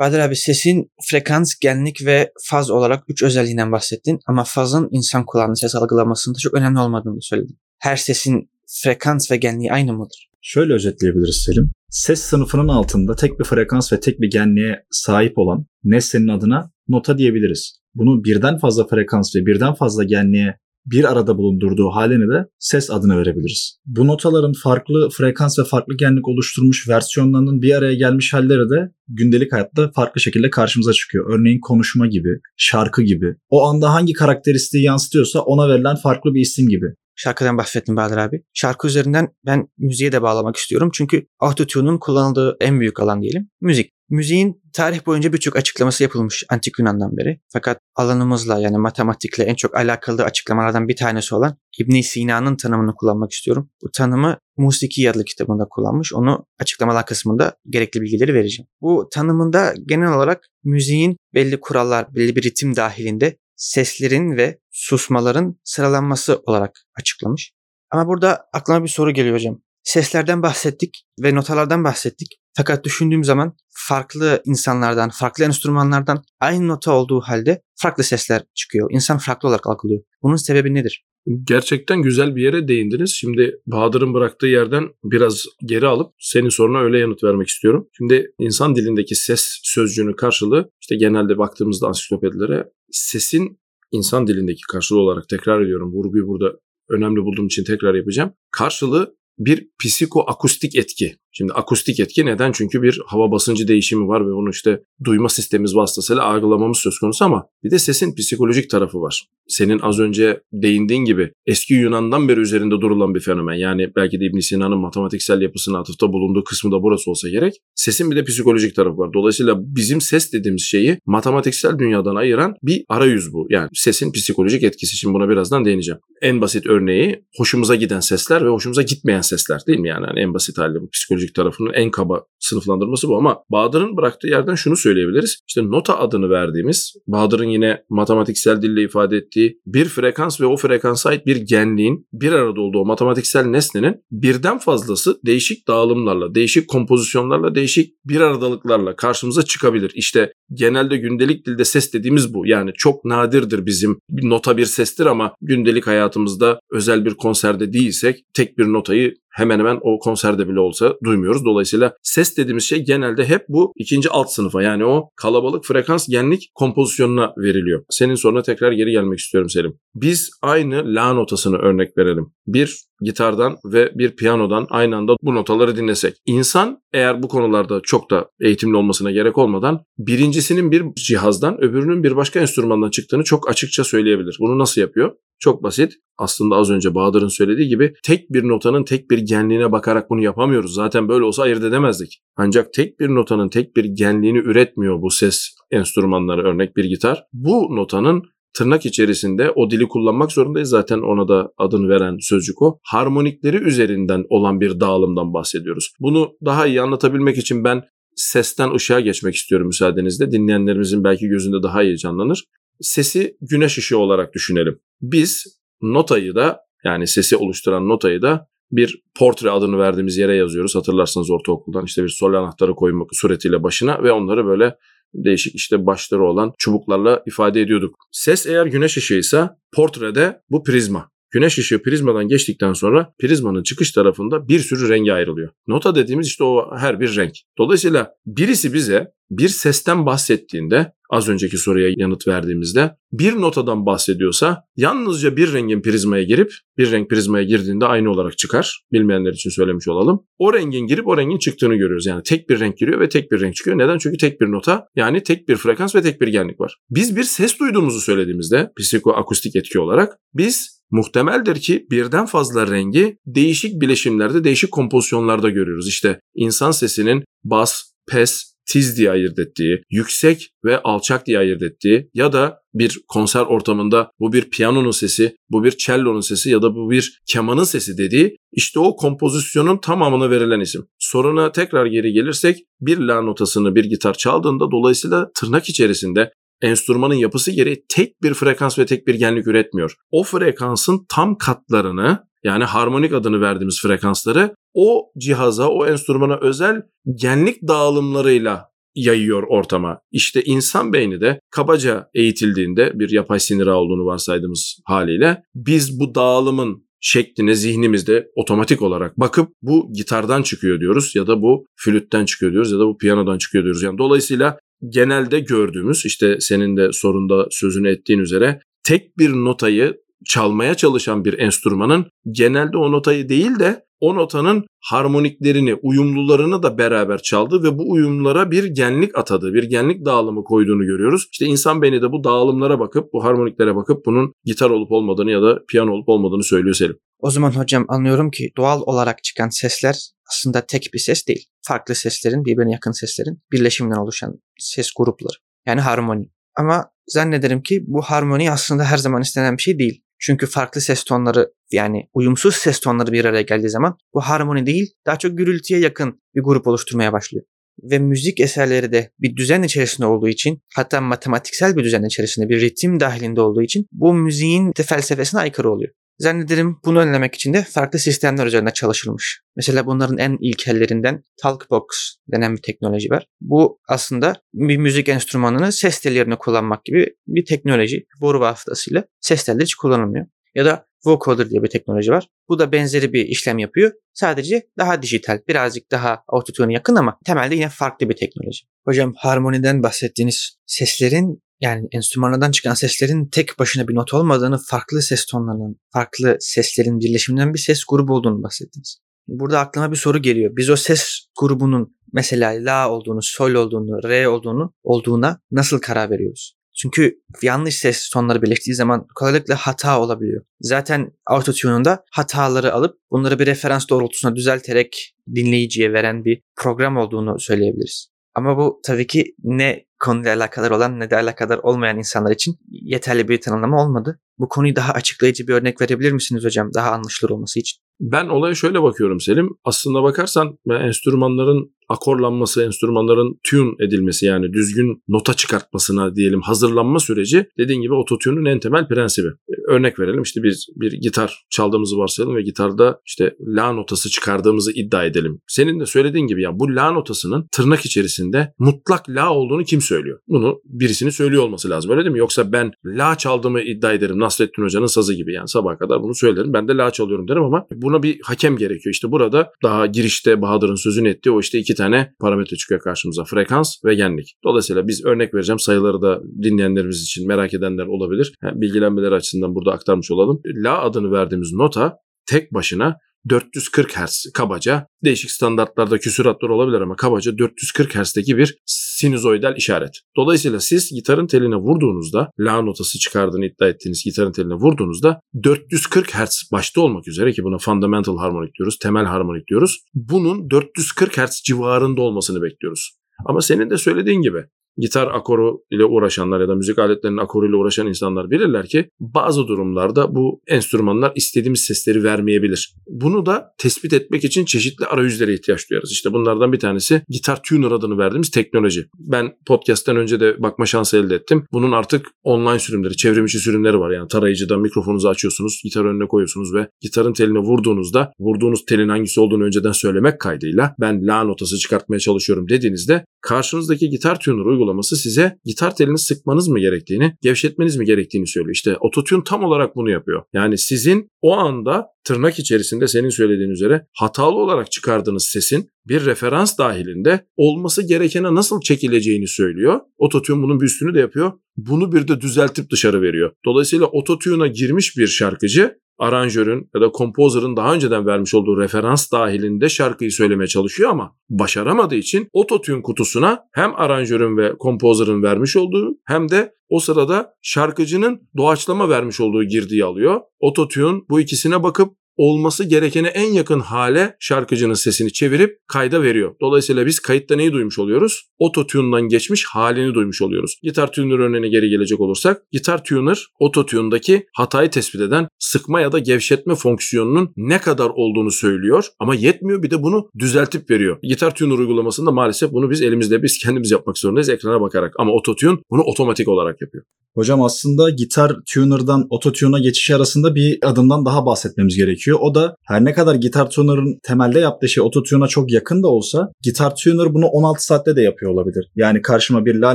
Bahadır 0.00 0.18
abi 0.18 0.36
sesin 0.36 0.90
frekans, 1.10 1.54
genlik 1.60 2.06
ve 2.06 2.32
faz 2.44 2.70
olarak 2.70 3.04
üç 3.08 3.22
özelliğinden 3.22 3.72
bahsettin 3.72 4.18
ama 4.26 4.44
fazın 4.44 4.88
insan 4.90 5.26
kulağının 5.26 5.54
ses 5.54 5.74
algılamasında 5.74 6.38
çok 6.38 6.54
önemli 6.54 6.78
olmadığını 6.78 7.22
söyledin. 7.22 7.58
Her 7.78 7.96
sesin 7.96 8.50
frekans 8.82 9.30
ve 9.30 9.36
genliği 9.36 9.72
aynı 9.72 9.92
mıdır? 9.92 10.30
Şöyle 10.42 10.72
özetleyebiliriz 10.72 11.42
Selim. 11.46 11.72
Ses 11.90 12.20
sınıfının 12.20 12.68
altında 12.68 13.16
tek 13.16 13.40
bir 13.40 13.44
frekans 13.44 13.92
ve 13.92 14.00
tek 14.00 14.20
bir 14.20 14.30
genliğe 14.30 14.84
sahip 14.90 15.38
olan 15.38 15.66
nesnenin 15.84 16.28
adına 16.28 16.70
nota 16.88 17.18
diyebiliriz. 17.18 17.80
Bunu 17.94 18.24
birden 18.24 18.58
fazla 18.58 18.86
frekans 18.86 19.36
ve 19.36 19.46
birden 19.46 19.74
fazla 19.74 20.04
genliğe 20.04 20.56
bir 20.92 21.12
arada 21.12 21.38
bulundurduğu 21.38 21.90
halini 21.90 22.34
de 22.34 22.46
ses 22.58 22.90
adını 22.90 23.18
verebiliriz. 23.18 23.78
Bu 23.86 24.06
notaların 24.06 24.52
farklı 24.52 25.08
frekans 25.12 25.58
ve 25.58 25.64
farklı 25.64 25.96
genlik 25.96 26.28
oluşturmuş 26.28 26.88
versiyonlarının 26.88 27.62
bir 27.62 27.74
araya 27.74 27.94
gelmiş 27.94 28.34
halleri 28.34 28.70
de 28.70 28.92
gündelik 29.08 29.52
hayatta 29.52 29.90
farklı 29.94 30.20
şekilde 30.20 30.50
karşımıza 30.50 30.92
çıkıyor. 30.92 31.38
Örneğin 31.38 31.60
konuşma 31.60 32.06
gibi, 32.06 32.40
şarkı 32.56 33.02
gibi. 33.02 33.34
O 33.48 33.64
anda 33.64 33.94
hangi 33.94 34.12
karakteristiği 34.12 34.84
yansıtıyorsa 34.84 35.40
ona 35.40 35.68
verilen 35.68 35.96
farklı 35.96 36.34
bir 36.34 36.40
isim 36.40 36.68
gibi. 36.68 36.86
Şarkıdan 37.16 37.58
bahsettim 37.58 37.96
Bahadır 37.96 38.16
abi. 38.16 38.42
Şarkı 38.54 38.88
üzerinden 38.88 39.28
ben 39.46 39.68
müziğe 39.78 40.12
de 40.12 40.22
bağlamak 40.22 40.56
istiyorum. 40.56 40.90
Çünkü 40.94 41.26
autotune'un 41.40 41.98
kullanıldığı 41.98 42.56
en 42.60 42.80
büyük 42.80 43.00
alan 43.00 43.22
diyelim 43.22 43.48
müzik. 43.60 43.92
Müziğin 44.10 44.62
tarih 44.72 45.06
boyunca 45.06 45.32
birçok 45.32 45.56
açıklaması 45.56 46.02
yapılmış 46.02 46.44
antik 46.48 46.78
Yunan'dan 46.78 47.16
beri. 47.16 47.40
Fakat 47.52 47.80
alanımızla 47.94 48.58
yani 48.58 48.78
matematikle 48.78 49.44
en 49.44 49.54
çok 49.54 49.76
alakalı 49.76 50.24
açıklamalardan 50.24 50.88
bir 50.88 50.96
tanesi 50.96 51.34
olan 51.34 51.56
ibn 51.78 52.00
Sina'nın 52.00 52.56
tanımını 52.56 52.94
kullanmak 52.94 53.32
istiyorum. 53.32 53.70
Bu 53.82 53.90
tanımı 53.90 54.38
Musiki 54.56 55.10
adlı 55.10 55.24
kitabında 55.24 55.66
kullanmış. 55.70 56.12
Onu 56.14 56.46
açıklamalar 56.58 57.06
kısmında 57.06 57.56
gerekli 57.68 58.00
bilgileri 58.00 58.34
vereceğim. 58.34 58.68
Bu 58.80 59.08
tanımında 59.12 59.74
genel 59.86 60.12
olarak 60.12 60.46
müziğin 60.64 61.16
belli 61.34 61.60
kurallar, 61.60 62.14
belli 62.14 62.36
bir 62.36 62.42
ritim 62.42 62.76
dahilinde 62.76 63.38
seslerin 63.56 64.36
ve 64.36 64.58
susmaların 64.70 65.60
sıralanması 65.64 66.42
olarak 66.46 66.80
açıklamış. 67.00 67.52
Ama 67.90 68.06
burada 68.06 68.48
aklıma 68.52 68.82
bir 68.82 68.88
soru 68.88 69.10
geliyor 69.10 69.34
hocam. 69.34 69.60
Seslerden 69.82 70.42
bahsettik 70.42 71.04
ve 71.22 71.34
notalardan 71.34 71.84
bahsettik. 71.84 72.39
Fakat 72.56 72.84
düşündüğüm 72.84 73.24
zaman 73.24 73.56
farklı 73.68 74.42
insanlardan, 74.44 75.10
farklı 75.10 75.44
enstrümanlardan 75.44 76.24
aynı 76.40 76.68
nota 76.68 76.92
olduğu 76.92 77.20
halde 77.20 77.62
farklı 77.74 78.04
sesler 78.04 78.42
çıkıyor. 78.54 78.90
İnsan 78.92 79.18
farklı 79.18 79.48
olarak 79.48 79.66
algılıyor. 79.66 80.02
Bunun 80.22 80.36
sebebi 80.36 80.74
nedir? 80.74 81.04
Gerçekten 81.44 82.02
güzel 82.02 82.36
bir 82.36 82.42
yere 82.42 82.68
değindiniz. 82.68 83.14
Şimdi 83.14 83.60
Bahadır'ın 83.66 84.14
bıraktığı 84.14 84.46
yerden 84.46 84.88
biraz 85.04 85.44
geri 85.66 85.86
alıp 85.86 86.12
senin 86.18 86.48
soruna 86.48 86.80
öyle 86.80 86.98
yanıt 86.98 87.24
vermek 87.24 87.48
istiyorum. 87.48 87.88
Şimdi 87.98 88.32
insan 88.38 88.76
dilindeki 88.76 89.14
ses 89.14 89.60
sözcüğünün 89.62 90.12
karşılığı 90.12 90.70
işte 90.80 90.96
genelde 90.96 91.38
baktığımızda 91.38 91.86
ansiklopedilere 91.86 92.64
sesin 92.90 93.58
insan 93.92 94.26
dilindeki 94.26 94.62
karşılığı 94.72 95.00
olarak 95.00 95.28
tekrar 95.28 95.60
ediyorum. 95.60 95.92
Vurguyu 95.92 96.26
burada 96.26 96.52
önemli 96.90 97.16
bulduğum 97.16 97.46
için 97.46 97.64
tekrar 97.64 97.94
yapacağım. 97.94 98.32
Karşılığı 98.50 99.14
bir 99.38 99.68
psikoakustik 99.82 100.76
etki. 100.76 101.16
Şimdi 101.32 101.52
akustik 101.52 102.00
etki 102.00 102.26
neden? 102.26 102.52
Çünkü 102.52 102.82
bir 102.82 103.00
hava 103.06 103.32
basıncı 103.32 103.68
değişimi 103.68 104.08
var 104.08 104.26
ve 104.26 104.32
onu 104.32 104.50
işte 104.50 104.80
duyma 105.04 105.28
sistemimiz 105.28 105.74
vasıtasıyla 105.76 106.24
algılamamız 106.24 106.78
söz 106.78 106.98
konusu 106.98 107.24
ama 107.24 107.46
bir 107.64 107.70
de 107.70 107.78
sesin 107.78 108.14
psikolojik 108.14 108.70
tarafı 108.70 109.00
var. 109.00 109.26
Senin 109.48 109.78
az 109.78 109.98
önce 110.00 110.40
değindiğin 110.52 111.04
gibi 111.04 111.32
eski 111.46 111.74
Yunan'dan 111.74 112.28
beri 112.28 112.40
üzerinde 112.40 112.74
durulan 112.80 113.14
bir 113.14 113.20
fenomen. 113.20 113.54
Yani 113.54 113.88
belki 113.96 114.20
de 114.20 114.24
İbn 114.24 114.38
Sina'nın 114.38 114.78
matematiksel 114.78 115.42
yapısına 115.42 115.78
atıfta 115.78 116.12
bulunduğu 116.12 116.44
kısmı 116.44 116.72
da 116.72 116.82
burası 116.82 117.10
olsa 117.10 117.28
gerek. 117.28 117.54
Sesin 117.74 118.10
bir 118.10 118.16
de 118.16 118.24
psikolojik 118.24 118.76
tarafı 118.76 118.98
var. 118.98 119.10
Dolayısıyla 119.14 119.54
bizim 119.58 120.00
ses 120.00 120.32
dediğimiz 120.32 120.62
şeyi 120.62 120.98
matematiksel 121.06 121.78
dünyadan 121.78 122.14
ayıran 122.14 122.54
bir 122.62 122.84
arayüz 122.88 123.32
bu. 123.32 123.46
Yani 123.50 123.68
sesin 123.72 124.12
psikolojik 124.12 124.62
etkisi. 124.62 124.96
Şimdi 124.96 125.14
buna 125.14 125.28
birazdan 125.28 125.64
değineceğim. 125.64 126.00
En 126.22 126.40
basit 126.40 126.66
örneği 126.66 127.24
hoşumuza 127.36 127.74
giden 127.74 128.00
sesler 128.00 128.44
ve 128.44 128.48
hoşumuza 128.48 128.82
gitmeyen 128.82 129.20
sesler 129.20 129.60
değil 129.66 129.78
mi? 129.78 129.88
Yani, 129.88 130.06
yani 130.06 130.20
en 130.20 130.34
basit 130.34 130.58
hali 130.58 130.80
bu 130.80 130.90
psikolojik 130.90 131.19
tarafının 131.28 131.72
en 131.72 131.90
kaba 131.90 132.24
sınıflandırması 132.38 133.08
bu 133.08 133.16
ama 133.16 133.38
Bahadır'ın 133.50 133.96
bıraktığı 133.96 134.28
yerden 134.28 134.54
şunu 134.54 134.76
söyleyebiliriz. 134.76 135.38
İşte 135.48 135.62
nota 135.70 135.98
adını 135.98 136.30
verdiğimiz 136.30 136.94
Bahadır'ın 137.06 137.48
yine 137.48 137.82
matematiksel 137.88 138.62
dille 138.62 138.82
ifade 138.82 139.16
ettiği 139.16 139.60
bir 139.66 139.84
frekans 139.84 140.40
ve 140.40 140.46
o 140.46 140.56
frekansa 140.56 141.10
ait 141.10 141.26
bir 141.26 141.36
genliğin 141.36 142.06
bir 142.12 142.32
arada 142.32 142.60
olduğu 142.60 142.84
matematiksel 142.84 143.44
nesnenin 143.44 143.96
birden 144.10 144.58
fazlası 144.58 145.20
değişik 145.26 145.68
dağılımlarla, 145.68 146.34
değişik 146.34 146.68
kompozisyonlarla, 146.68 147.54
değişik 147.54 147.94
bir 148.04 148.20
aradalıklarla 148.20 148.96
karşımıza 148.96 149.42
çıkabilir. 149.42 149.92
İşte 149.94 150.32
genelde 150.52 150.96
gündelik 150.96 151.46
dilde 151.46 151.64
ses 151.64 151.92
dediğimiz 151.92 152.34
bu. 152.34 152.46
Yani 152.46 152.70
çok 152.76 153.04
nadirdir 153.04 153.66
bizim 153.66 153.98
bir 154.10 154.30
nota 154.30 154.56
bir 154.56 154.64
sestir 154.64 155.06
ama 155.06 155.34
gündelik 155.40 155.86
hayatımızda 155.86 156.60
özel 156.70 157.04
bir 157.04 157.14
konserde 157.14 157.72
değilsek 157.72 158.24
tek 158.34 158.58
bir 158.58 158.64
notayı 158.64 159.14
hemen 159.30 159.58
hemen 159.58 159.78
o 159.82 159.98
konserde 159.98 160.48
bile 160.48 160.60
olsa 160.60 160.94
duymuyoruz. 161.04 161.44
Dolayısıyla 161.44 161.92
ses 162.02 162.36
dediğimiz 162.36 162.64
şey 162.64 162.84
genelde 162.84 163.28
hep 163.28 163.44
bu 163.48 163.72
ikinci 163.76 164.10
alt 164.10 164.30
sınıfa 164.30 164.62
yani 164.62 164.84
o 164.84 165.08
kalabalık 165.16 165.64
frekans 165.64 166.08
genlik 166.08 166.50
kompozisyonuna 166.54 167.32
veriliyor. 167.36 167.84
Senin 167.90 168.14
soruna 168.14 168.42
tekrar 168.42 168.72
geri 168.72 168.90
gelmek 168.90 169.18
istiyorum 169.18 169.50
Selim. 169.50 169.78
Biz 169.94 170.30
aynı 170.42 170.94
la 170.94 171.12
notasını 171.12 171.56
örnek 171.56 171.98
verelim. 171.98 172.32
Bir 172.46 172.89
gitardan 173.00 173.56
ve 173.64 173.92
bir 173.94 174.16
piyanodan 174.16 174.66
aynı 174.70 174.96
anda 174.96 175.16
bu 175.22 175.34
notaları 175.34 175.76
dinlesek. 175.76 176.14
İnsan 176.26 176.78
eğer 176.92 177.22
bu 177.22 177.28
konularda 177.28 177.80
çok 177.82 178.10
da 178.10 178.28
eğitimli 178.40 178.76
olmasına 178.76 179.10
gerek 179.10 179.38
olmadan 179.38 179.84
birincisinin 179.98 180.70
bir 180.70 180.84
cihazdan 180.94 181.64
öbürünün 181.64 182.02
bir 182.02 182.16
başka 182.16 182.40
enstrümandan 182.40 182.90
çıktığını 182.90 183.24
çok 183.24 183.50
açıkça 183.50 183.84
söyleyebilir. 183.84 184.36
Bunu 184.40 184.58
nasıl 184.58 184.80
yapıyor? 184.80 185.12
Çok 185.38 185.62
basit. 185.62 185.92
Aslında 186.18 186.56
az 186.56 186.70
önce 186.70 186.94
Bahadır'ın 186.94 187.28
söylediği 187.28 187.68
gibi 187.68 187.92
tek 188.02 188.30
bir 188.30 188.48
notanın 188.48 188.84
tek 188.84 189.10
bir 189.10 189.18
genliğine 189.18 189.72
bakarak 189.72 190.10
bunu 190.10 190.22
yapamıyoruz. 190.22 190.74
Zaten 190.74 191.08
böyle 191.08 191.24
olsa 191.24 191.42
ayırt 191.42 191.64
edemezdik. 191.64 192.22
Ancak 192.36 192.72
tek 192.72 193.00
bir 193.00 193.08
notanın 193.08 193.48
tek 193.48 193.76
bir 193.76 193.84
genliğini 193.84 194.38
üretmiyor 194.38 195.02
bu 195.02 195.10
ses 195.10 195.48
enstrümanları 195.70 196.42
örnek 196.42 196.76
bir 196.76 196.84
gitar. 196.84 197.24
Bu 197.32 197.76
notanın 197.76 198.22
tırnak 198.54 198.86
içerisinde 198.86 199.50
o 199.50 199.70
dili 199.70 199.88
kullanmak 199.88 200.32
zorundayız. 200.32 200.68
Zaten 200.68 200.98
ona 200.98 201.28
da 201.28 201.52
adını 201.58 201.88
veren 201.88 202.16
sözcük 202.20 202.62
o. 202.62 202.78
Harmonikleri 202.82 203.56
üzerinden 203.56 204.24
olan 204.28 204.60
bir 204.60 204.80
dağılımdan 204.80 205.34
bahsediyoruz. 205.34 205.92
Bunu 206.00 206.32
daha 206.44 206.66
iyi 206.66 206.80
anlatabilmek 206.80 207.38
için 207.38 207.64
ben 207.64 207.82
sesten 208.16 208.74
ışığa 208.74 209.00
geçmek 209.00 209.34
istiyorum 209.34 209.66
müsaadenizle. 209.66 210.32
Dinleyenlerimizin 210.32 211.04
belki 211.04 211.28
gözünde 211.28 211.62
daha 211.62 211.82
iyi 211.82 211.98
canlanır. 211.98 212.44
Sesi 212.80 213.36
güneş 213.40 213.78
ışığı 213.78 213.98
olarak 213.98 214.34
düşünelim. 214.34 214.78
Biz 215.02 215.60
notayı 215.82 216.34
da 216.34 216.60
yani 216.84 217.06
sesi 217.06 217.36
oluşturan 217.36 217.88
notayı 217.88 218.22
da 218.22 218.46
bir 218.72 219.02
portre 219.14 219.50
adını 219.50 219.78
verdiğimiz 219.78 220.16
yere 220.16 220.36
yazıyoruz. 220.36 220.76
Hatırlarsanız 220.76 221.30
ortaokuldan 221.30 221.84
işte 221.84 222.02
bir 222.02 222.08
sol 222.08 222.34
anahtarı 222.34 222.74
koymak 222.74 223.08
suretiyle 223.12 223.62
başına 223.62 224.02
ve 224.02 224.12
onları 224.12 224.46
böyle 224.46 224.76
değişik 225.14 225.54
işte 225.54 225.86
başları 225.86 226.24
olan 226.24 226.52
çubuklarla 226.58 227.22
ifade 227.26 227.60
ediyorduk. 227.60 227.94
Ses 228.12 228.46
eğer 228.46 228.66
güneş 228.66 228.96
ışığıysa 228.96 229.58
portrede 229.72 230.42
bu 230.50 230.62
prizma. 230.62 231.10
Güneş 231.30 231.58
ışığı 231.58 231.82
prizmadan 231.82 232.28
geçtikten 232.28 232.72
sonra 232.72 233.14
prizmanın 233.20 233.62
çıkış 233.62 233.92
tarafında 233.92 234.48
bir 234.48 234.60
sürü 234.60 234.88
rengi 234.88 235.12
ayrılıyor. 235.12 235.50
Nota 235.66 235.94
dediğimiz 235.94 236.26
işte 236.26 236.44
o 236.44 236.76
her 236.76 237.00
bir 237.00 237.16
renk. 237.16 237.34
Dolayısıyla 237.58 238.12
birisi 238.26 238.74
bize 238.74 239.12
bir 239.30 239.48
sesten 239.48 240.06
bahsettiğinde 240.06 240.92
az 241.10 241.28
önceki 241.28 241.58
soruya 241.58 241.90
yanıt 241.96 242.28
verdiğimizde 242.28 242.96
bir 243.12 243.40
notadan 243.40 243.86
bahsediyorsa 243.86 244.62
yalnızca 244.76 245.36
bir 245.36 245.52
rengin 245.52 245.82
prizmaya 245.82 246.24
girip 246.24 246.52
bir 246.78 246.92
renk 246.92 247.10
prizmaya 247.10 247.44
girdiğinde 247.44 247.86
aynı 247.86 248.10
olarak 248.10 248.38
çıkar. 248.38 248.84
Bilmeyenler 248.92 249.32
için 249.32 249.50
söylemiş 249.50 249.88
olalım. 249.88 250.20
O 250.38 250.52
rengin 250.52 250.86
girip 250.86 251.06
o 251.06 251.16
rengin 251.16 251.38
çıktığını 251.38 251.74
görüyoruz. 251.74 252.06
Yani 252.06 252.22
tek 252.22 252.50
bir 252.50 252.60
renk 252.60 252.78
giriyor 252.78 253.00
ve 253.00 253.08
tek 253.08 253.32
bir 253.32 253.40
renk 253.40 253.56
çıkıyor. 253.56 253.78
Neden? 253.78 253.98
Çünkü 253.98 254.16
tek 254.16 254.40
bir 254.40 254.46
nota 254.46 254.86
yani 254.96 255.22
tek 255.22 255.48
bir 255.48 255.56
frekans 255.56 255.94
ve 255.94 256.02
tek 256.02 256.20
bir 256.20 256.28
genlik 256.28 256.60
var. 256.60 256.76
Biz 256.90 257.16
bir 257.16 257.22
ses 257.22 257.60
duyduğumuzu 257.60 258.00
söylediğimizde 258.00 258.70
psikoakustik 258.78 259.56
etki 259.56 259.80
olarak 259.80 260.18
biz 260.34 260.79
muhtemeldir 260.90 261.56
ki 261.56 261.86
birden 261.90 262.26
fazla 262.26 262.66
rengi 262.70 263.16
değişik 263.26 263.80
bileşimlerde, 263.80 264.44
değişik 264.44 264.72
kompozisyonlarda 264.72 265.50
görüyoruz. 265.50 265.88
İşte 265.88 266.20
insan 266.34 266.70
sesinin 266.70 267.24
bas, 267.44 267.82
pes, 268.10 268.54
tiz 268.70 268.98
diye 268.98 269.10
ayırt 269.10 269.38
ettiği, 269.38 269.82
yüksek 269.90 270.50
ve 270.64 270.82
alçak 270.82 271.26
diye 271.26 271.38
ayırt 271.38 271.62
ettiği 271.62 272.10
ya 272.14 272.32
da 272.32 272.60
bir 272.74 273.00
konser 273.08 273.40
ortamında 273.40 274.10
bu 274.20 274.32
bir 274.32 274.50
piyanonun 274.50 274.90
sesi, 274.90 275.36
bu 275.50 275.64
bir 275.64 275.70
cellonun 275.70 276.20
sesi 276.20 276.50
ya 276.50 276.62
da 276.62 276.74
bu 276.74 276.90
bir 276.90 277.20
kemanın 277.26 277.64
sesi 277.64 277.98
dediği 277.98 278.36
işte 278.52 278.80
o 278.80 278.96
kompozisyonun 278.96 279.78
tamamına 279.78 280.30
verilen 280.30 280.60
isim. 280.60 280.86
Soruna 280.98 281.52
tekrar 281.52 281.86
geri 281.86 282.12
gelirsek 282.12 282.58
bir 282.80 282.98
la 282.98 283.22
notasını 283.22 283.74
bir 283.74 283.84
gitar 283.84 284.14
çaldığında 284.14 284.70
dolayısıyla 284.70 285.30
tırnak 285.40 285.68
içerisinde 285.68 286.32
enstrümanın 286.62 287.14
yapısı 287.14 287.50
gereği 287.50 287.84
tek 287.88 288.22
bir 288.22 288.34
frekans 288.34 288.78
ve 288.78 288.86
tek 288.86 289.06
bir 289.06 289.14
genlik 289.14 289.46
üretmiyor. 289.46 289.94
O 290.10 290.22
frekansın 290.22 291.06
tam 291.08 291.38
katlarını 291.38 292.30
yani 292.44 292.64
harmonik 292.64 293.12
adını 293.12 293.40
verdiğimiz 293.40 293.80
frekansları 293.82 294.54
o 294.74 295.10
cihaza, 295.18 295.68
o 295.68 295.86
enstrümana 295.86 296.38
özel 296.40 296.82
genlik 297.14 297.68
dağılımlarıyla 297.68 298.70
yayıyor 298.94 299.42
ortama. 299.42 300.00
İşte 300.12 300.42
insan 300.42 300.92
beyni 300.92 301.20
de 301.20 301.40
kabaca 301.50 302.08
eğitildiğinde 302.14 302.92
bir 302.94 303.10
yapay 303.10 303.40
sinir 303.40 303.66
ağı 303.66 303.76
olduğunu 303.76 304.06
varsaydığımız 304.06 304.80
haliyle 304.84 305.42
biz 305.54 306.00
bu 306.00 306.14
dağılımın 306.14 306.90
şekline 307.00 307.54
zihnimizde 307.54 308.26
otomatik 308.36 308.82
olarak 308.82 309.20
bakıp 309.20 309.48
bu 309.62 309.92
gitardan 309.92 310.42
çıkıyor 310.42 310.80
diyoruz 310.80 311.12
ya 311.16 311.26
da 311.26 311.42
bu 311.42 311.66
flütten 311.76 312.24
çıkıyor 312.24 312.52
diyoruz 312.52 312.72
ya 312.72 312.78
da 312.78 312.86
bu 312.86 312.98
piyanodan 312.98 313.38
çıkıyor 313.38 313.64
diyoruz. 313.64 313.82
Yani 313.82 313.98
dolayısıyla 313.98 314.58
genelde 314.88 315.40
gördüğümüz 315.40 316.06
işte 316.06 316.40
senin 316.40 316.76
de 316.76 316.92
sorunda 316.92 317.46
sözünü 317.50 317.88
ettiğin 317.88 318.18
üzere 318.18 318.60
tek 318.84 319.18
bir 319.18 319.30
notayı 319.30 319.96
çalmaya 320.26 320.74
çalışan 320.74 321.24
bir 321.24 321.38
enstrümanın 321.38 322.06
genelde 322.30 322.76
o 322.76 322.92
notayı 322.92 323.28
değil 323.28 323.58
de 323.58 323.84
o 324.00 324.16
notanın 324.16 324.64
harmoniklerini, 324.80 325.74
uyumlularını 325.74 326.62
da 326.62 326.78
beraber 326.78 327.22
çaldı 327.22 327.62
ve 327.62 327.78
bu 327.78 327.90
uyumlara 327.90 328.50
bir 328.50 328.64
genlik 328.64 329.18
atadı, 329.18 329.54
bir 329.54 329.62
genlik 329.62 330.04
dağılımı 330.04 330.44
koyduğunu 330.44 330.84
görüyoruz. 330.84 331.28
İşte 331.32 331.46
insan 331.46 331.82
beyni 331.82 332.02
de 332.02 332.12
bu 332.12 332.24
dağılımlara 332.24 332.80
bakıp, 332.80 333.12
bu 333.12 333.24
harmoniklere 333.24 333.76
bakıp 333.76 334.06
bunun 334.06 334.32
gitar 334.44 334.70
olup 334.70 334.92
olmadığını 334.92 335.30
ya 335.30 335.42
da 335.42 335.58
piyano 335.68 335.92
olup 335.92 336.08
olmadığını 336.08 336.44
söylüyor 336.44 336.74
Selim. 336.74 336.96
O 337.18 337.30
zaman 337.30 337.50
hocam 337.50 337.84
anlıyorum 337.88 338.30
ki 338.30 338.52
doğal 338.56 338.82
olarak 338.82 339.24
çıkan 339.24 339.48
sesler 339.48 340.10
aslında 340.28 340.66
tek 340.66 340.90
bir 340.94 340.98
ses 340.98 341.26
değil. 341.26 341.44
Farklı 341.70 341.94
seslerin, 341.94 342.44
birbirine 342.44 342.72
yakın 342.72 342.92
seslerin 342.92 343.42
birleşiminden 343.52 343.96
oluşan 343.96 344.40
ses 344.58 344.90
grupları. 344.96 345.36
Yani 345.66 345.80
harmoni. 345.80 346.30
Ama 346.56 346.90
zannederim 347.06 347.62
ki 347.62 347.84
bu 347.86 348.02
harmoni 348.02 348.50
aslında 348.50 348.84
her 348.84 348.96
zaman 348.96 349.22
istenen 349.22 349.56
bir 349.56 349.62
şey 349.62 349.78
değil. 349.78 350.04
Çünkü 350.18 350.46
farklı 350.46 350.80
ses 350.80 351.04
tonları 351.04 351.52
yani 351.72 352.08
uyumsuz 352.14 352.56
ses 352.56 352.80
tonları 352.80 353.12
bir 353.12 353.24
araya 353.24 353.42
geldiği 353.42 353.68
zaman 353.68 353.96
bu 354.14 354.20
harmoni 354.20 354.66
değil 354.66 354.94
daha 355.06 355.16
çok 355.16 355.38
gürültüye 355.38 355.80
yakın 355.80 356.20
bir 356.34 356.42
grup 356.42 356.66
oluşturmaya 356.66 357.12
başlıyor. 357.12 357.44
Ve 357.82 357.98
müzik 357.98 358.40
eserleri 358.40 358.92
de 358.92 359.12
bir 359.18 359.36
düzen 359.36 359.62
içerisinde 359.62 360.06
olduğu 360.06 360.28
için 360.28 360.62
hatta 360.74 361.00
matematiksel 361.00 361.76
bir 361.76 361.84
düzen 361.84 362.02
içerisinde 362.02 362.48
bir 362.48 362.60
ritim 362.60 363.00
dahilinde 363.00 363.40
olduğu 363.40 363.62
için 363.62 363.86
bu 363.92 364.14
müziğin 364.14 364.72
de 364.78 364.82
felsefesine 364.82 365.40
aykırı 365.40 365.70
oluyor. 365.70 365.92
Zannederim 366.20 366.76
bunu 366.84 366.98
önlemek 366.98 367.34
için 367.34 367.54
de 367.54 367.62
farklı 367.62 367.98
sistemler 367.98 368.46
üzerinde 368.46 368.70
çalışılmış. 368.70 369.40
Mesela 369.56 369.86
bunların 369.86 370.18
en 370.18 370.38
ilkellerinden 370.40 371.22
Talkbox 371.42 371.86
denen 372.32 372.56
bir 372.56 372.62
teknoloji 372.62 373.10
var. 373.10 373.26
Bu 373.40 373.80
aslında 373.88 374.36
bir 374.54 374.76
müzik 374.76 375.08
enstrümanını 375.08 375.72
ses 375.72 376.00
tellerine 376.00 376.36
kullanmak 376.36 376.84
gibi 376.84 377.06
bir 377.26 377.44
teknoloji. 377.44 378.06
Boru 378.20 378.40
vasıtasıyla 378.40 379.04
ses 379.20 379.44
telleri 379.44 379.62
hiç 379.62 379.74
kullanılmıyor. 379.74 380.26
Ya 380.54 380.64
da 380.64 380.86
vocoder 381.06 381.50
diye 381.50 381.62
bir 381.62 381.68
teknoloji 381.68 382.10
var. 382.10 382.28
Bu 382.48 382.58
da 382.58 382.72
benzeri 382.72 383.12
bir 383.12 383.26
işlem 383.26 383.58
yapıyor. 383.58 383.92
Sadece 384.12 384.66
daha 384.78 385.02
dijital, 385.02 385.40
birazcık 385.48 385.90
daha 385.90 386.22
autotune'a 386.28 386.72
yakın 386.72 386.96
ama 386.96 387.18
temelde 387.24 387.54
yine 387.54 387.68
farklı 387.68 388.08
bir 388.08 388.16
teknoloji. 388.16 388.64
Hocam 388.84 389.14
harmoniden 389.16 389.82
bahsettiğiniz 389.82 390.56
seslerin 390.66 391.42
yani 391.60 391.88
enstrümanlardan 391.92 392.50
çıkan 392.50 392.74
seslerin 392.74 393.26
tek 393.26 393.58
başına 393.58 393.88
bir 393.88 393.94
not 393.94 394.14
olmadığını, 394.14 394.58
farklı 394.66 395.02
ses 395.02 395.26
tonlarının, 395.26 395.80
farklı 395.92 396.36
seslerin 396.40 397.00
birleşiminden 397.00 397.54
bir 397.54 397.58
ses 397.58 397.82
grubu 397.88 398.14
olduğunu 398.14 398.42
bahsettiniz. 398.42 398.98
Burada 399.28 399.60
aklıma 399.60 399.90
bir 399.90 399.96
soru 399.96 400.22
geliyor. 400.22 400.52
Biz 400.56 400.70
o 400.70 400.76
ses 400.76 401.18
grubunun 401.40 401.96
mesela 402.12 402.50
la 402.50 402.90
olduğunu, 402.90 403.22
sol 403.22 403.54
olduğunu, 403.54 404.08
re 404.08 404.28
olduğunu 404.28 404.74
olduğuna 404.82 405.40
nasıl 405.50 405.78
karar 405.78 406.10
veriyoruz? 406.10 406.56
Çünkü 406.76 407.20
yanlış 407.42 407.78
ses 407.78 408.10
tonları 408.10 408.42
birleştiği 408.42 408.74
zaman 408.74 409.06
kolaylıkla 409.14 409.56
hata 409.56 410.00
olabiliyor. 410.00 410.44
Zaten 410.60 411.10
autotune'unda 411.26 412.04
hataları 412.10 412.74
alıp 412.74 412.98
bunları 413.10 413.38
bir 413.38 413.46
referans 413.46 413.88
doğrultusuna 413.88 414.36
düzelterek 414.36 415.14
dinleyiciye 415.34 415.92
veren 415.92 416.24
bir 416.24 416.42
program 416.56 416.96
olduğunu 416.96 417.40
söyleyebiliriz. 417.40 418.08
Ama 418.34 418.56
bu 418.56 418.80
tabii 418.84 419.06
ki 419.06 419.34
ne 419.42 419.84
konuyla 420.00 420.36
alakadar 420.36 420.70
olan 420.70 421.00
ne 421.00 421.10
de 421.10 421.16
alakadar 421.16 421.58
olmayan 421.58 421.98
insanlar 421.98 422.30
için 422.30 422.56
yeterli 422.70 423.28
bir 423.28 423.40
tanımlama 423.40 423.84
olmadı. 423.84 424.20
Bu 424.38 424.48
konuyu 424.48 424.76
daha 424.76 424.92
açıklayıcı 424.92 425.48
bir 425.48 425.52
örnek 425.52 425.80
verebilir 425.80 426.12
misiniz 426.12 426.44
hocam 426.44 426.70
daha 426.74 426.90
anlaşılır 426.90 427.30
olması 427.30 427.60
için? 427.60 427.80
Ben 428.00 428.28
olaya 428.28 428.54
şöyle 428.54 428.82
bakıyorum 428.82 429.20
Selim. 429.20 429.48
Aslında 429.64 430.02
bakarsan 430.02 430.58
enstrümanların 430.70 431.74
akorlanması, 431.88 432.62
enstrümanların 432.62 433.40
tune 433.50 433.70
edilmesi 433.86 434.26
yani 434.26 434.52
düzgün 434.52 435.02
nota 435.08 435.34
çıkartmasına 435.34 436.16
diyelim 436.16 436.40
hazırlanma 436.40 436.98
süreci 436.98 437.46
dediğin 437.58 437.80
gibi 437.80 437.94
ototune'un 437.94 438.44
en 438.44 438.60
temel 438.60 438.88
prensibi. 438.88 439.26
E, 439.26 439.72
örnek 439.72 439.98
verelim 440.00 440.22
işte 440.22 440.42
biz 440.42 440.66
bir 440.76 440.92
gitar 440.92 441.44
çaldığımızı 441.50 441.96
varsayalım 441.96 442.36
ve 442.36 442.42
gitarda 442.42 443.00
işte 443.06 443.34
la 443.40 443.72
notası 443.72 444.10
çıkardığımızı 444.10 444.72
iddia 444.72 445.04
edelim. 445.04 445.40
Senin 445.48 445.80
de 445.80 445.86
söylediğin 445.86 446.26
gibi 446.26 446.42
yani 446.42 446.58
bu 446.58 446.76
la 446.76 446.90
notasının 446.90 447.48
tırnak 447.52 447.86
içerisinde 447.86 448.52
mutlak 448.58 449.08
la 449.08 449.34
olduğunu 449.34 449.64
kim 449.64 449.80
söylüyor? 449.90 450.18
Bunu 450.28 450.60
birisini 450.64 451.12
söylüyor 451.12 451.42
olması 451.42 451.70
lazım 451.70 451.90
öyle 451.90 452.00
değil 452.00 452.12
mi? 452.12 452.18
Yoksa 452.18 452.52
ben 452.52 452.72
la 452.84 453.14
çaldığımı 453.14 453.60
iddia 453.60 453.92
ederim 453.92 454.18
Nasrettin 454.18 454.62
Hoca'nın 454.62 454.86
sazı 454.86 455.14
gibi 455.14 455.32
yani 455.34 455.48
sabaha 455.48 455.78
kadar 455.78 456.02
bunu 456.02 456.14
söylerim. 456.14 456.52
Ben 456.52 456.68
de 456.68 456.76
la 456.76 456.90
çalıyorum 456.90 457.28
derim 457.28 457.42
ama 457.42 457.66
buna 457.74 458.02
bir 458.02 458.20
hakem 458.24 458.56
gerekiyor. 458.56 458.92
İşte 458.92 459.10
burada 459.10 459.52
daha 459.62 459.86
girişte 459.86 460.42
Bahadır'ın 460.42 460.74
sözünü 460.74 461.08
ettiği 461.08 461.30
o 461.30 461.40
işte 461.40 461.58
iki 461.58 461.74
tane 461.74 462.12
parametre 462.20 462.56
çıkıyor 462.56 462.80
karşımıza. 462.80 463.24
Frekans 463.24 463.84
ve 463.84 463.94
genlik. 463.94 464.36
Dolayısıyla 464.44 464.86
biz 464.88 465.04
örnek 465.04 465.34
vereceğim 465.34 465.58
sayıları 465.58 466.02
da 466.02 466.20
dinleyenlerimiz 466.42 467.02
için 467.02 467.28
merak 467.28 467.54
edenler 467.54 467.86
olabilir. 467.86 468.32
Yani 468.42 468.60
bilgilenmeleri 468.60 469.14
açısından 469.14 469.54
burada 469.54 469.72
aktarmış 469.72 470.10
olalım. 470.10 470.40
La 470.46 470.82
adını 470.82 471.12
verdiğimiz 471.12 471.52
nota 471.52 471.96
tek 472.30 472.54
başına 472.54 472.96
440 473.28 473.96
Hz 473.96 474.32
kabaca 474.34 474.86
değişik 475.04 475.30
standartlarda 475.30 475.98
küsuratlar 475.98 476.48
olabilir 476.48 476.80
ama 476.80 476.96
kabaca 476.96 477.38
440 477.38 477.96
Hz'deki 477.96 478.36
bir 478.36 478.58
sinüzoidal 478.66 479.56
işaret. 479.56 479.90
Dolayısıyla 480.16 480.60
siz 480.60 480.90
gitarın 480.94 481.26
teline 481.26 481.56
vurduğunuzda 481.56 482.30
la 482.38 482.62
notası 482.62 482.98
çıkardığını 482.98 483.46
iddia 483.46 483.68
ettiğiniz 483.68 484.04
gitarın 484.04 484.32
teline 484.32 484.54
vurduğunuzda 484.54 485.20
440 485.44 486.14
Hz 486.14 486.42
başta 486.52 486.80
olmak 486.80 487.08
üzere 487.08 487.32
ki 487.32 487.42
buna 487.42 487.58
fundamental 487.58 488.18
harmonik 488.18 488.54
diyoruz, 488.58 488.78
temel 488.82 489.04
harmonik 489.04 489.48
diyoruz. 489.48 489.78
Bunun 489.94 490.50
440 490.50 491.18
Hz 491.18 491.42
civarında 491.42 492.02
olmasını 492.02 492.42
bekliyoruz. 492.42 492.90
Ama 493.26 493.40
senin 493.40 493.70
de 493.70 493.76
söylediğin 493.76 494.22
gibi 494.22 494.44
gitar 494.78 495.06
akoru 495.06 495.60
ile 495.70 495.84
uğraşanlar 495.84 496.40
ya 496.40 496.48
da 496.48 496.54
müzik 496.54 496.78
aletlerinin 496.78 497.18
akoru 497.18 497.48
ile 497.48 497.56
uğraşan 497.56 497.86
insanlar 497.86 498.30
bilirler 498.30 498.66
ki 498.66 498.90
bazı 499.00 499.48
durumlarda 499.48 500.14
bu 500.14 500.40
enstrümanlar 500.46 501.12
istediğimiz 501.14 501.60
sesleri 501.60 502.04
vermeyebilir. 502.04 502.74
Bunu 502.86 503.26
da 503.26 503.54
tespit 503.58 503.92
etmek 503.92 504.24
için 504.24 504.44
çeşitli 504.44 504.86
arayüzlere 504.86 505.34
ihtiyaç 505.34 505.70
duyarız. 505.70 505.92
İşte 505.92 506.12
bunlardan 506.12 506.52
bir 506.52 506.58
tanesi 506.58 507.02
gitar 507.08 507.42
tuner 507.42 507.70
adını 507.70 507.98
verdiğimiz 507.98 508.30
teknoloji. 508.30 508.86
Ben 508.98 509.32
podcast'ten 509.46 509.96
önce 509.96 510.20
de 510.20 510.42
bakma 510.42 510.66
şansı 510.66 510.96
elde 510.96 511.14
ettim. 511.14 511.44
Bunun 511.52 511.72
artık 511.72 512.06
online 512.22 512.58
sürümleri, 512.58 512.96
çevrimiçi 512.96 513.38
sürümleri 513.38 513.80
var. 513.80 513.90
Yani 513.90 514.08
tarayıcıda 514.08 514.56
mikrofonunuzu 514.56 515.08
açıyorsunuz, 515.08 515.60
gitar 515.64 515.84
önüne 515.84 516.08
koyuyorsunuz 516.08 516.54
ve 516.54 516.68
gitarın 516.80 517.12
teline 517.12 517.38
vurduğunuzda 517.38 518.12
vurduğunuz 518.20 518.64
telin 518.64 518.88
hangisi 518.88 519.20
olduğunu 519.20 519.44
önceden 519.44 519.72
söylemek 519.72 520.20
kaydıyla 520.20 520.74
ben 520.80 521.06
la 521.06 521.24
notası 521.24 521.58
çıkartmaya 521.58 521.98
çalışıyorum 521.98 522.48
dediğinizde 522.48 523.04
karşınızdaki 523.20 523.88
gitar 523.88 524.20
tuner 524.20 524.44
uygulaması 524.60 524.96
size 524.96 525.38
gitar 525.44 525.76
telini 525.76 525.98
sıkmanız 525.98 526.48
mı 526.48 526.60
gerektiğini, 526.60 527.16
gevşetmeniz 527.22 527.76
mi 527.76 527.84
gerektiğini 527.84 528.26
söylüyor. 528.26 528.54
İşte 528.54 528.76
ototune 528.80 529.24
tam 529.24 529.44
olarak 529.44 529.76
bunu 529.76 529.90
yapıyor. 529.90 530.22
Yani 530.32 530.58
sizin 530.58 531.08
o 531.22 531.36
anda 531.36 531.86
tırnak 532.04 532.38
içerisinde 532.38 532.88
senin 532.88 533.08
söylediğin 533.08 533.50
üzere 533.50 533.86
hatalı 533.94 534.36
olarak 534.36 534.72
çıkardığınız 534.72 535.24
sesin 535.24 535.70
bir 535.88 536.06
referans 536.06 536.58
dahilinde 536.58 537.26
olması 537.36 537.88
gerekene 537.88 538.34
nasıl 538.34 538.60
çekileceğini 538.60 539.28
söylüyor. 539.28 539.80
Ototune 539.98 540.42
bunun 540.42 540.60
bir 540.60 540.66
üstünü 540.66 540.94
de 540.94 541.00
yapıyor. 541.00 541.32
Bunu 541.56 541.92
bir 541.92 542.08
de 542.08 542.20
düzeltip 542.20 542.70
dışarı 542.70 543.02
veriyor. 543.02 543.32
Dolayısıyla 543.44 543.86
ototune'a 543.86 544.46
girmiş 544.46 544.96
bir 544.96 545.06
şarkıcı 545.06 545.74
aranjörün 546.00 546.70
ya 546.74 546.80
da 546.80 546.92
kompozörün 546.92 547.56
daha 547.56 547.74
önceden 547.74 548.06
vermiş 548.06 548.34
olduğu 548.34 548.60
referans 548.60 549.12
dahilinde 549.12 549.68
şarkıyı 549.68 550.12
söylemeye 550.12 550.46
çalışıyor 550.48 550.90
ama 550.90 551.16
başaramadığı 551.30 551.94
için 551.94 552.28
ototune 552.32 552.82
kutusuna 552.82 553.38
hem 553.52 553.76
aranjörün 553.76 554.36
ve 554.36 554.58
kompozörün 554.58 555.22
vermiş 555.22 555.56
olduğu 555.56 555.98
hem 556.04 556.28
de 556.28 556.52
o 556.68 556.80
sırada 556.80 557.34
şarkıcının 557.42 558.20
doğaçlama 558.36 558.88
vermiş 558.88 559.20
olduğu 559.20 559.44
girdiği 559.44 559.84
alıyor. 559.84 560.20
Ototune 560.40 561.00
bu 561.10 561.20
ikisine 561.20 561.62
bakıp 561.62 561.99
olması 562.20 562.64
gerekene 562.64 563.08
en 563.08 563.32
yakın 563.32 563.60
hale 563.60 564.16
şarkıcının 564.20 564.74
sesini 564.74 565.12
çevirip 565.12 565.58
kayda 565.68 566.02
veriyor. 566.02 566.34
Dolayısıyla 566.40 566.86
biz 566.86 567.00
kayıtta 567.00 567.36
neyi 567.36 567.52
duymuş 567.52 567.78
oluyoruz? 567.78 568.22
Ototune'dan 568.38 569.08
geçmiş 569.08 569.44
halini 569.44 569.94
duymuş 569.94 570.22
oluyoruz. 570.22 570.56
Gitar 570.62 570.92
tuner 570.92 571.18
örneğine 571.18 571.48
geri 571.48 571.68
gelecek 571.68 572.00
olursak, 572.00 572.42
gitar 572.52 572.84
tuner 572.84 573.26
ototune'daki 573.38 574.26
hatayı 574.36 574.70
tespit 574.70 575.00
eden 575.00 575.28
sıkma 575.38 575.80
ya 575.80 575.92
da 575.92 575.98
gevşetme 575.98 576.54
fonksiyonunun 576.54 577.32
ne 577.36 577.58
kadar 577.60 577.90
olduğunu 577.94 578.30
söylüyor 578.30 578.84
ama 578.98 579.14
yetmiyor 579.14 579.62
bir 579.62 579.70
de 579.70 579.82
bunu 579.82 580.10
düzeltip 580.18 580.70
veriyor. 580.70 580.98
Gitar 581.02 581.34
tuner 581.34 581.58
uygulamasında 581.58 582.10
maalesef 582.10 582.52
bunu 582.52 582.70
biz 582.70 582.82
elimizde 582.82 583.22
biz 583.22 583.38
kendimiz 583.38 583.70
yapmak 583.70 583.98
zorundayız 583.98 584.28
ekrana 584.28 584.60
bakarak 584.60 584.94
ama 584.98 585.12
ototune 585.12 585.58
bunu 585.70 585.82
otomatik 585.82 586.28
olarak 586.28 586.62
yapıyor. 586.62 586.84
Hocam 587.14 587.42
aslında 587.42 587.90
gitar 587.90 588.36
tuner'dan 588.52 589.06
ototune'a 589.10 589.58
geçiş 589.58 589.90
arasında 589.90 590.34
bir 590.34 590.58
adımdan 590.62 591.04
daha 591.04 591.26
bahsetmemiz 591.26 591.76
gerekiyor. 591.76 592.09
O 592.14 592.34
da 592.34 592.54
her 592.66 592.84
ne 592.84 592.92
kadar 592.92 593.14
gitar 593.14 593.50
tuner'ın 593.50 593.98
temelde 594.02 594.40
yaptığı 594.40 594.68
şey 594.68 594.82
ototune'a 594.82 595.26
çok 595.26 595.52
yakın 595.52 595.82
da 595.82 595.88
olsa 595.88 596.28
gitar 596.42 596.76
tuner 596.76 597.14
bunu 597.14 597.26
16 597.26 597.64
saatte 597.64 597.96
de 597.96 598.02
yapıyor 598.02 598.32
olabilir. 598.32 598.70
Yani 598.76 599.02
karşıma 599.02 599.46
bir 599.46 599.54
la 599.54 599.74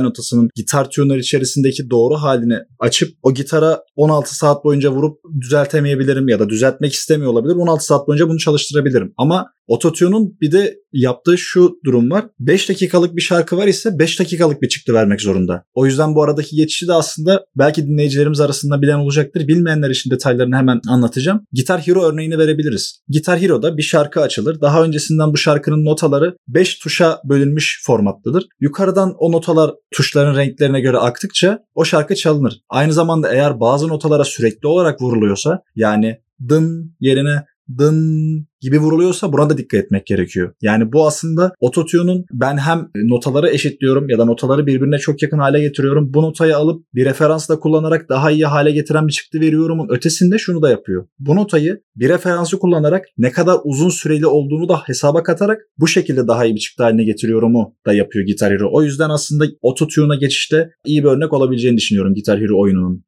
notasının 0.00 0.48
gitar 0.54 0.90
tuner 0.90 1.16
içerisindeki 1.16 1.90
doğru 1.90 2.14
halini 2.14 2.58
açıp 2.78 3.10
o 3.22 3.34
gitara 3.34 3.82
16 3.96 4.36
saat 4.36 4.64
boyunca 4.64 4.90
vurup 4.90 5.18
düzeltemeyebilirim 5.40 6.28
ya 6.28 6.38
da 6.38 6.48
düzeltmek 6.48 6.92
istemiyor 6.92 7.32
olabilir. 7.32 7.54
16 7.54 7.84
saat 7.84 8.08
boyunca 8.08 8.28
bunu 8.28 8.38
çalıştırabilirim. 8.38 9.12
Ama 9.16 9.46
Ototune'un 9.68 10.36
bir 10.40 10.52
de 10.52 10.76
yaptığı 10.92 11.38
şu 11.38 11.78
durum 11.84 12.10
var. 12.10 12.26
5 12.40 12.68
dakikalık 12.68 13.16
bir 13.16 13.20
şarkı 13.20 13.56
var 13.56 13.66
ise 13.66 13.98
5 13.98 14.20
dakikalık 14.20 14.62
bir 14.62 14.68
çıktı 14.68 14.94
vermek 14.94 15.20
zorunda. 15.20 15.64
O 15.74 15.86
yüzden 15.86 16.14
bu 16.14 16.22
aradaki 16.22 16.56
geçişi 16.56 16.88
de 16.88 16.92
aslında 16.92 17.44
belki 17.56 17.86
dinleyicilerimiz 17.86 18.40
arasında 18.40 18.82
bilen 18.82 18.98
olacaktır. 18.98 19.48
Bilmeyenler 19.48 19.90
için 19.90 20.10
detaylarını 20.10 20.56
hemen 20.56 20.80
anlatacağım. 20.88 21.40
Gitar 21.52 21.80
Hero 21.80 22.02
örneğini 22.26 22.38
verebiliriz. 22.38 23.00
Gitar 23.08 23.40
Hero'da 23.40 23.76
bir 23.76 23.82
şarkı 23.82 24.20
açılır. 24.20 24.60
Daha 24.60 24.84
öncesinden 24.84 25.32
bu 25.32 25.36
şarkının 25.36 25.84
notaları 25.84 26.36
5 26.48 26.78
tuşa 26.78 27.20
bölünmüş 27.24 27.82
formattadır. 27.86 28.46
Yukarıdan 28.60 29.14
o 29.18 29.32
notalar 29.32 29.70
tuşların 29.90 30.36
renklerine 30.36 30.80
göre 30.80 30.98
aktıkça 30.98 31.58
o 31.74 31.84
şarkı 31.84 32.14
çalınır. 32.14 32.60
Aynı 32.68 32.92
zamanda 32.92 33.32
eğer 33.32 33.60
bazı 33.60 33.88
notalara 33.88 34.24
sürekli 34.24 34.68
olarak 34.68 35.02
vuruluyorsa 35.02 35.62
yani 35.76 36.20
dın 36.48 36.96
yerine 37.00 37.44
dın 37.78 38.48
gibi 38.66 38.78
vuruluyorsa 38.78 39.32
buna 39.32 39.50
da 39.50 39.58
dikkat 39.58 39.84
etmek 39.84 40.06
gerekiyor. 40.06 40.54
Yani 40.62 40.92
bu 40.92 41.06
aslında 41.06 41.52
ototune'un 41.60 42.24
ben 42.32 42.56
hem 42.56 42.88
notaları 42.94 43.50
eşitliyorum 43.50 44.08
ya 44.08 44.18
da 44.18 44.24
notaları 44.24 44.66
birbirine 44.66 44.98
çok 44.98 45.22
yakın 45.22 45.38
hale 45.38 45.60
getiriyorum. 45.60 46.14
Bu 46.14 46.22
notayı 46.22 46.56
alıp 46.56 46.84
bir 46.94 47.04
referansla 47.04 47.60
kullanarak 47.60 48.08
daha 48.08 48.30
iyi 48.30 48.46
hale 48.46 48.70
getiren 48.70 49.06
bir 49.06 49.12
çıktı 49.12 49.40
veriyorumun 49.40 49.88
ötesinde 49.90 50.38
şunu 50.38 50.62
da 50.62 50.70
yapıyor. 50.70 51.06
Bu 51.18 51.36
notayı 51.36 51.80
bir 51.96 52.08
referansı 52.08 52.58
kullanarak 52.58 53.04
ne 53.18 53.32
kadar 53.32 53.56
uzun 53.64 53.88
süreli 53.88 54.26
olduğunu 54.26 54.68
da 54.68 54.76
hesaba 54.86 55.22
katarak 55.22 55.60
bu 55.78 55.88
şekilde 55.88 56.28
daha 56.28 56.44
iyi 56.44 56.54
bir 56.54 56.60
çıktı 56.60 56.82
haline 56.82 57.04
getiriyorumu 57.04 57.74
da 57.86 57.92
yapıyor 57.92 58.24
Guitar 58.24 58.52
Hero. 58.52 58.68
O 58.72 58.82
yüzden 58.82 59.10
aslında 59.10 59.44
ototune'a 59.62 60.14
geçişte 60.14 60.70
iyi 60.86 61.04
bir 61.04 61.08
örnek 61.08 61.32
olabileceğini 61.32 61.76
düşünüyorum 61.76 62.14
Guitar 62.14 62.40
Hero 62.40 62.60
oyununun. 62.60 63.04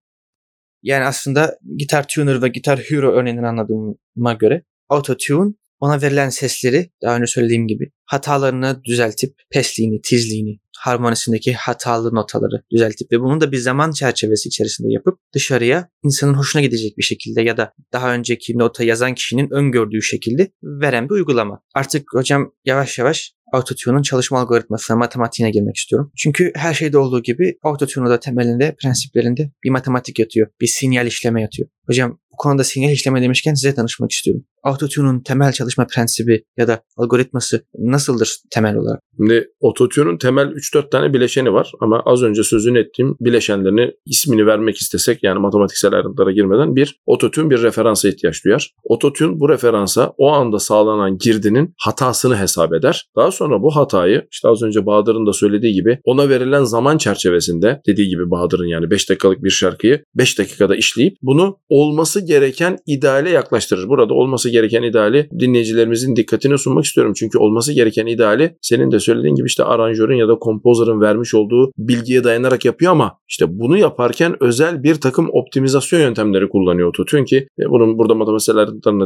Yani 0.82 1.04
aslında 1.04 1.58
Gitar 1.76 2.06
Tuner 2.08 2.42
ve 2.42 2.48
Gitar 2.48 2.78
Hero 2.78 3.12
örneğinden 3.12 3.42
anladığıma 3.42 4.32
göre 4.32 4.62
Autotune 4.88 5.54
ona 5.80 6.02
verilen 6.02 6.28
sesleri 6.28 6.90
daha 7.02 7.16
önce 7.16 7.26
söylediğim 7.26 7.66
gibi 7.66 7.90
hatalarını 8.04 8.80
düzeltip 8.84 9.34
pesliğini, 9.50 10.00
tizliğini, 10.00 10.58
harmonisindeki 10.78 11.54
hatalı 11.54 12.14
notaları 12.14 12.62
düzeltip 12.72 13.12
ve 13.12 13.20
bunu 13.20 13.40
da 13.40 13.52
bir 13.52 13.58
zaman 13.58 13.92
çerçevesi 13.92 14.48
içerisinde 14.48 14.92
yapıp 14.92 15.18
dışarıya 15.34 15.88
insanın 16.04 16.34
hoşuna 16.34 16.62
gidecek 16.62 16.98
bir 16.98 17.02
şekilde 17.02 17.42
ya 17.42 17.56
da 17.56 17.72
daha 17.92 18.14
önceki 18.14 18.58
nota 18.58 18.84
yazan 18.84 19.14
kişinin 19.14 19.50
öngördüğü 19.50 20.02
şekilde 20.02 20.52
veren 20.62 21.08
bir 21.08 21.14
uygulama. 21.14 21.60
Artık 21.74 22.14
hocam 22.14 22.52
yavaş 22.64 22.98
yavaş 22.98 23.32
Autotune'un 23.52 24.02
çalışma 24.02 24.40
algoritmasına, 24.40 24.96
matematiğine 24.96 25.50
girmek 25.50 25.76
istiyorum. 25.76 26.12
Çünkü 26.16 26.52
her 26.54 26.74
şeyde 26.74 26.98
olduğu 26.98 27.22
gibi 27.22 27.58
Autotune'un 27.62 28.10
da 28.10 28.20
temelinde, 28.20 28.76
prensiplerinde 28.82 29.52
bir 29.64 29.70
matematik 29.70 30.18
yatıyor. 30.18 30.48
Bir 30.60 30.66
sinyal 30.66 31.06
işleme 31.06 31.42
yatıyor. 31.42 31.68
Hocam 31.86 32.18
konuda 32.38 32.64
sinyal 32.64 32.92
işleme 32.92 33.22
demişken 33.22 33.54
size 33.54 33.76
danışmak 33.76 34.10
istiyorum. 34.10 34.44
Autotune'un 34.64 35.20
temel 35.20 35.52
çalışma 35.52 35.86
prensibi 35.86 36.44
ya 36.56 36.68
da 36.68 36.82
algoritması 36.96 37.64
nasıldır 37.78 38.36
temel 38.50 38.76
olarak? 38.76 39.00
Şimdi 39.16 39.48
Autotune'un 39.62 40.18
temel 40.18 40.46
3-4 40.46 40.90
tane 40.90 41.14
bileşeni 41.14 41.52
var 41.52 41.72
ama 41.80 42.02
az 42.06 42.22
önce 42.22 42.42
sözünü 42.42 42.78
ettiğim 42.78 43.16
bileşenlerini 43.20 43.90
ismini 44.06 44.46
vermek 44.46 44.76
istesek 44.76 45.22
yani 45.22 45.38
matematiksel 45.38 45.94
ayrıntılara 45.94 46.32
girmeden 46.32 46.76
bir 46.76 47.00
Autotune 47.08 47.50
bir 47.50 47.62
referansa 47.62 48.08
ihtiyaç 48.08 48.44
duyar. 48.44 48.74
Autotune 48.90 49.40
bu 49.40 49.48
referansa 49.48 50.12
o 50.18 50.32
anda 50.32 50.58
sağlanan 50.58 51.18
girdinin 51.18 51.74
hatasını 51.78 52.38
hesap 52.38 52.74
eder. 52.74 53.06
Daha 53.16 53.30
sonra 53.30 53.62
bu 53.62 53.76
hatayı 53.76 54.26
işte 54.32 54.48
az 54.48 54.62
önce 54.62 54.86
Bahadır'ın 54.86 55.26
da 55.26 55.32
söylediği 55.32 55.72
gibi 55.72 55.98
ona 56.04 56.28
verilen 56.28 56.64
zaman 56.64 56.98
çerçevesinde 56.98 57.80
dediği 57.86 58.08
gibi 58.08 58.30
Bahadır'ın 58.30 58.66
yani 58.66 58.90
5 58.90 59.10
dakikalık 59.10 59.44
bir 59.44 59.50
şarkıyı 59.50 60.02
5 60.14 60.38
dakikada 60.38 60.76
işleyip 60.76 61.16
bunu 61.22 61.58
olması 61.68 62.27
gereken 62.28 62.78
ideale 62.86 63.30
yaklaştırır. 63.30 63.88
Burada 63.88 64.14
olması 64.14 64.50
gereken 64.50 64.82
ideali 64.82 65.28
dinleyicilerimizin 65.38 66.16
dikkatine 66.16 66.58
sunmak 66.58 66.84
istiyorum. 66.84 67.12
Çünkü 67.16 67.38
olması 67.38 67.72
gereken 67.72 68.06
ideali 68.06 68.56
senin 68.62 68.90
de 68.90 69.00
söylediğin 69.00 69.34
gibi 69.34 69.46
işte 69.46 69.64
aranjörün 69.64 70.16
ya 70.16 70.28
da 70.28 70.34
kompozörün 70.34 71.00
vermiş 71.00 71.34
olduğu 71.34 71.72
bilgiye 71.78 72.24
dayanarak 72.24 72.64
yapıyor 72.64 72.92
ama 72.92 73.18
işte 73.28 73.46
bunu 73.48 73.78
yaparken 73.78 74.36
özel 74.40 74.82
bir 74.82 74.94
takım 74.94 75.28
optimizasyon 75.32 76.00
yöntemleri 76.00 76.48
kullanıyor 76.48 76.86
Autotune 76.86 77.24
ki 77.24 77.36
e, 77.36 77.70
bunun 77.70 77.98
burada 77.98 78.14
matematiksel 78.14 78.56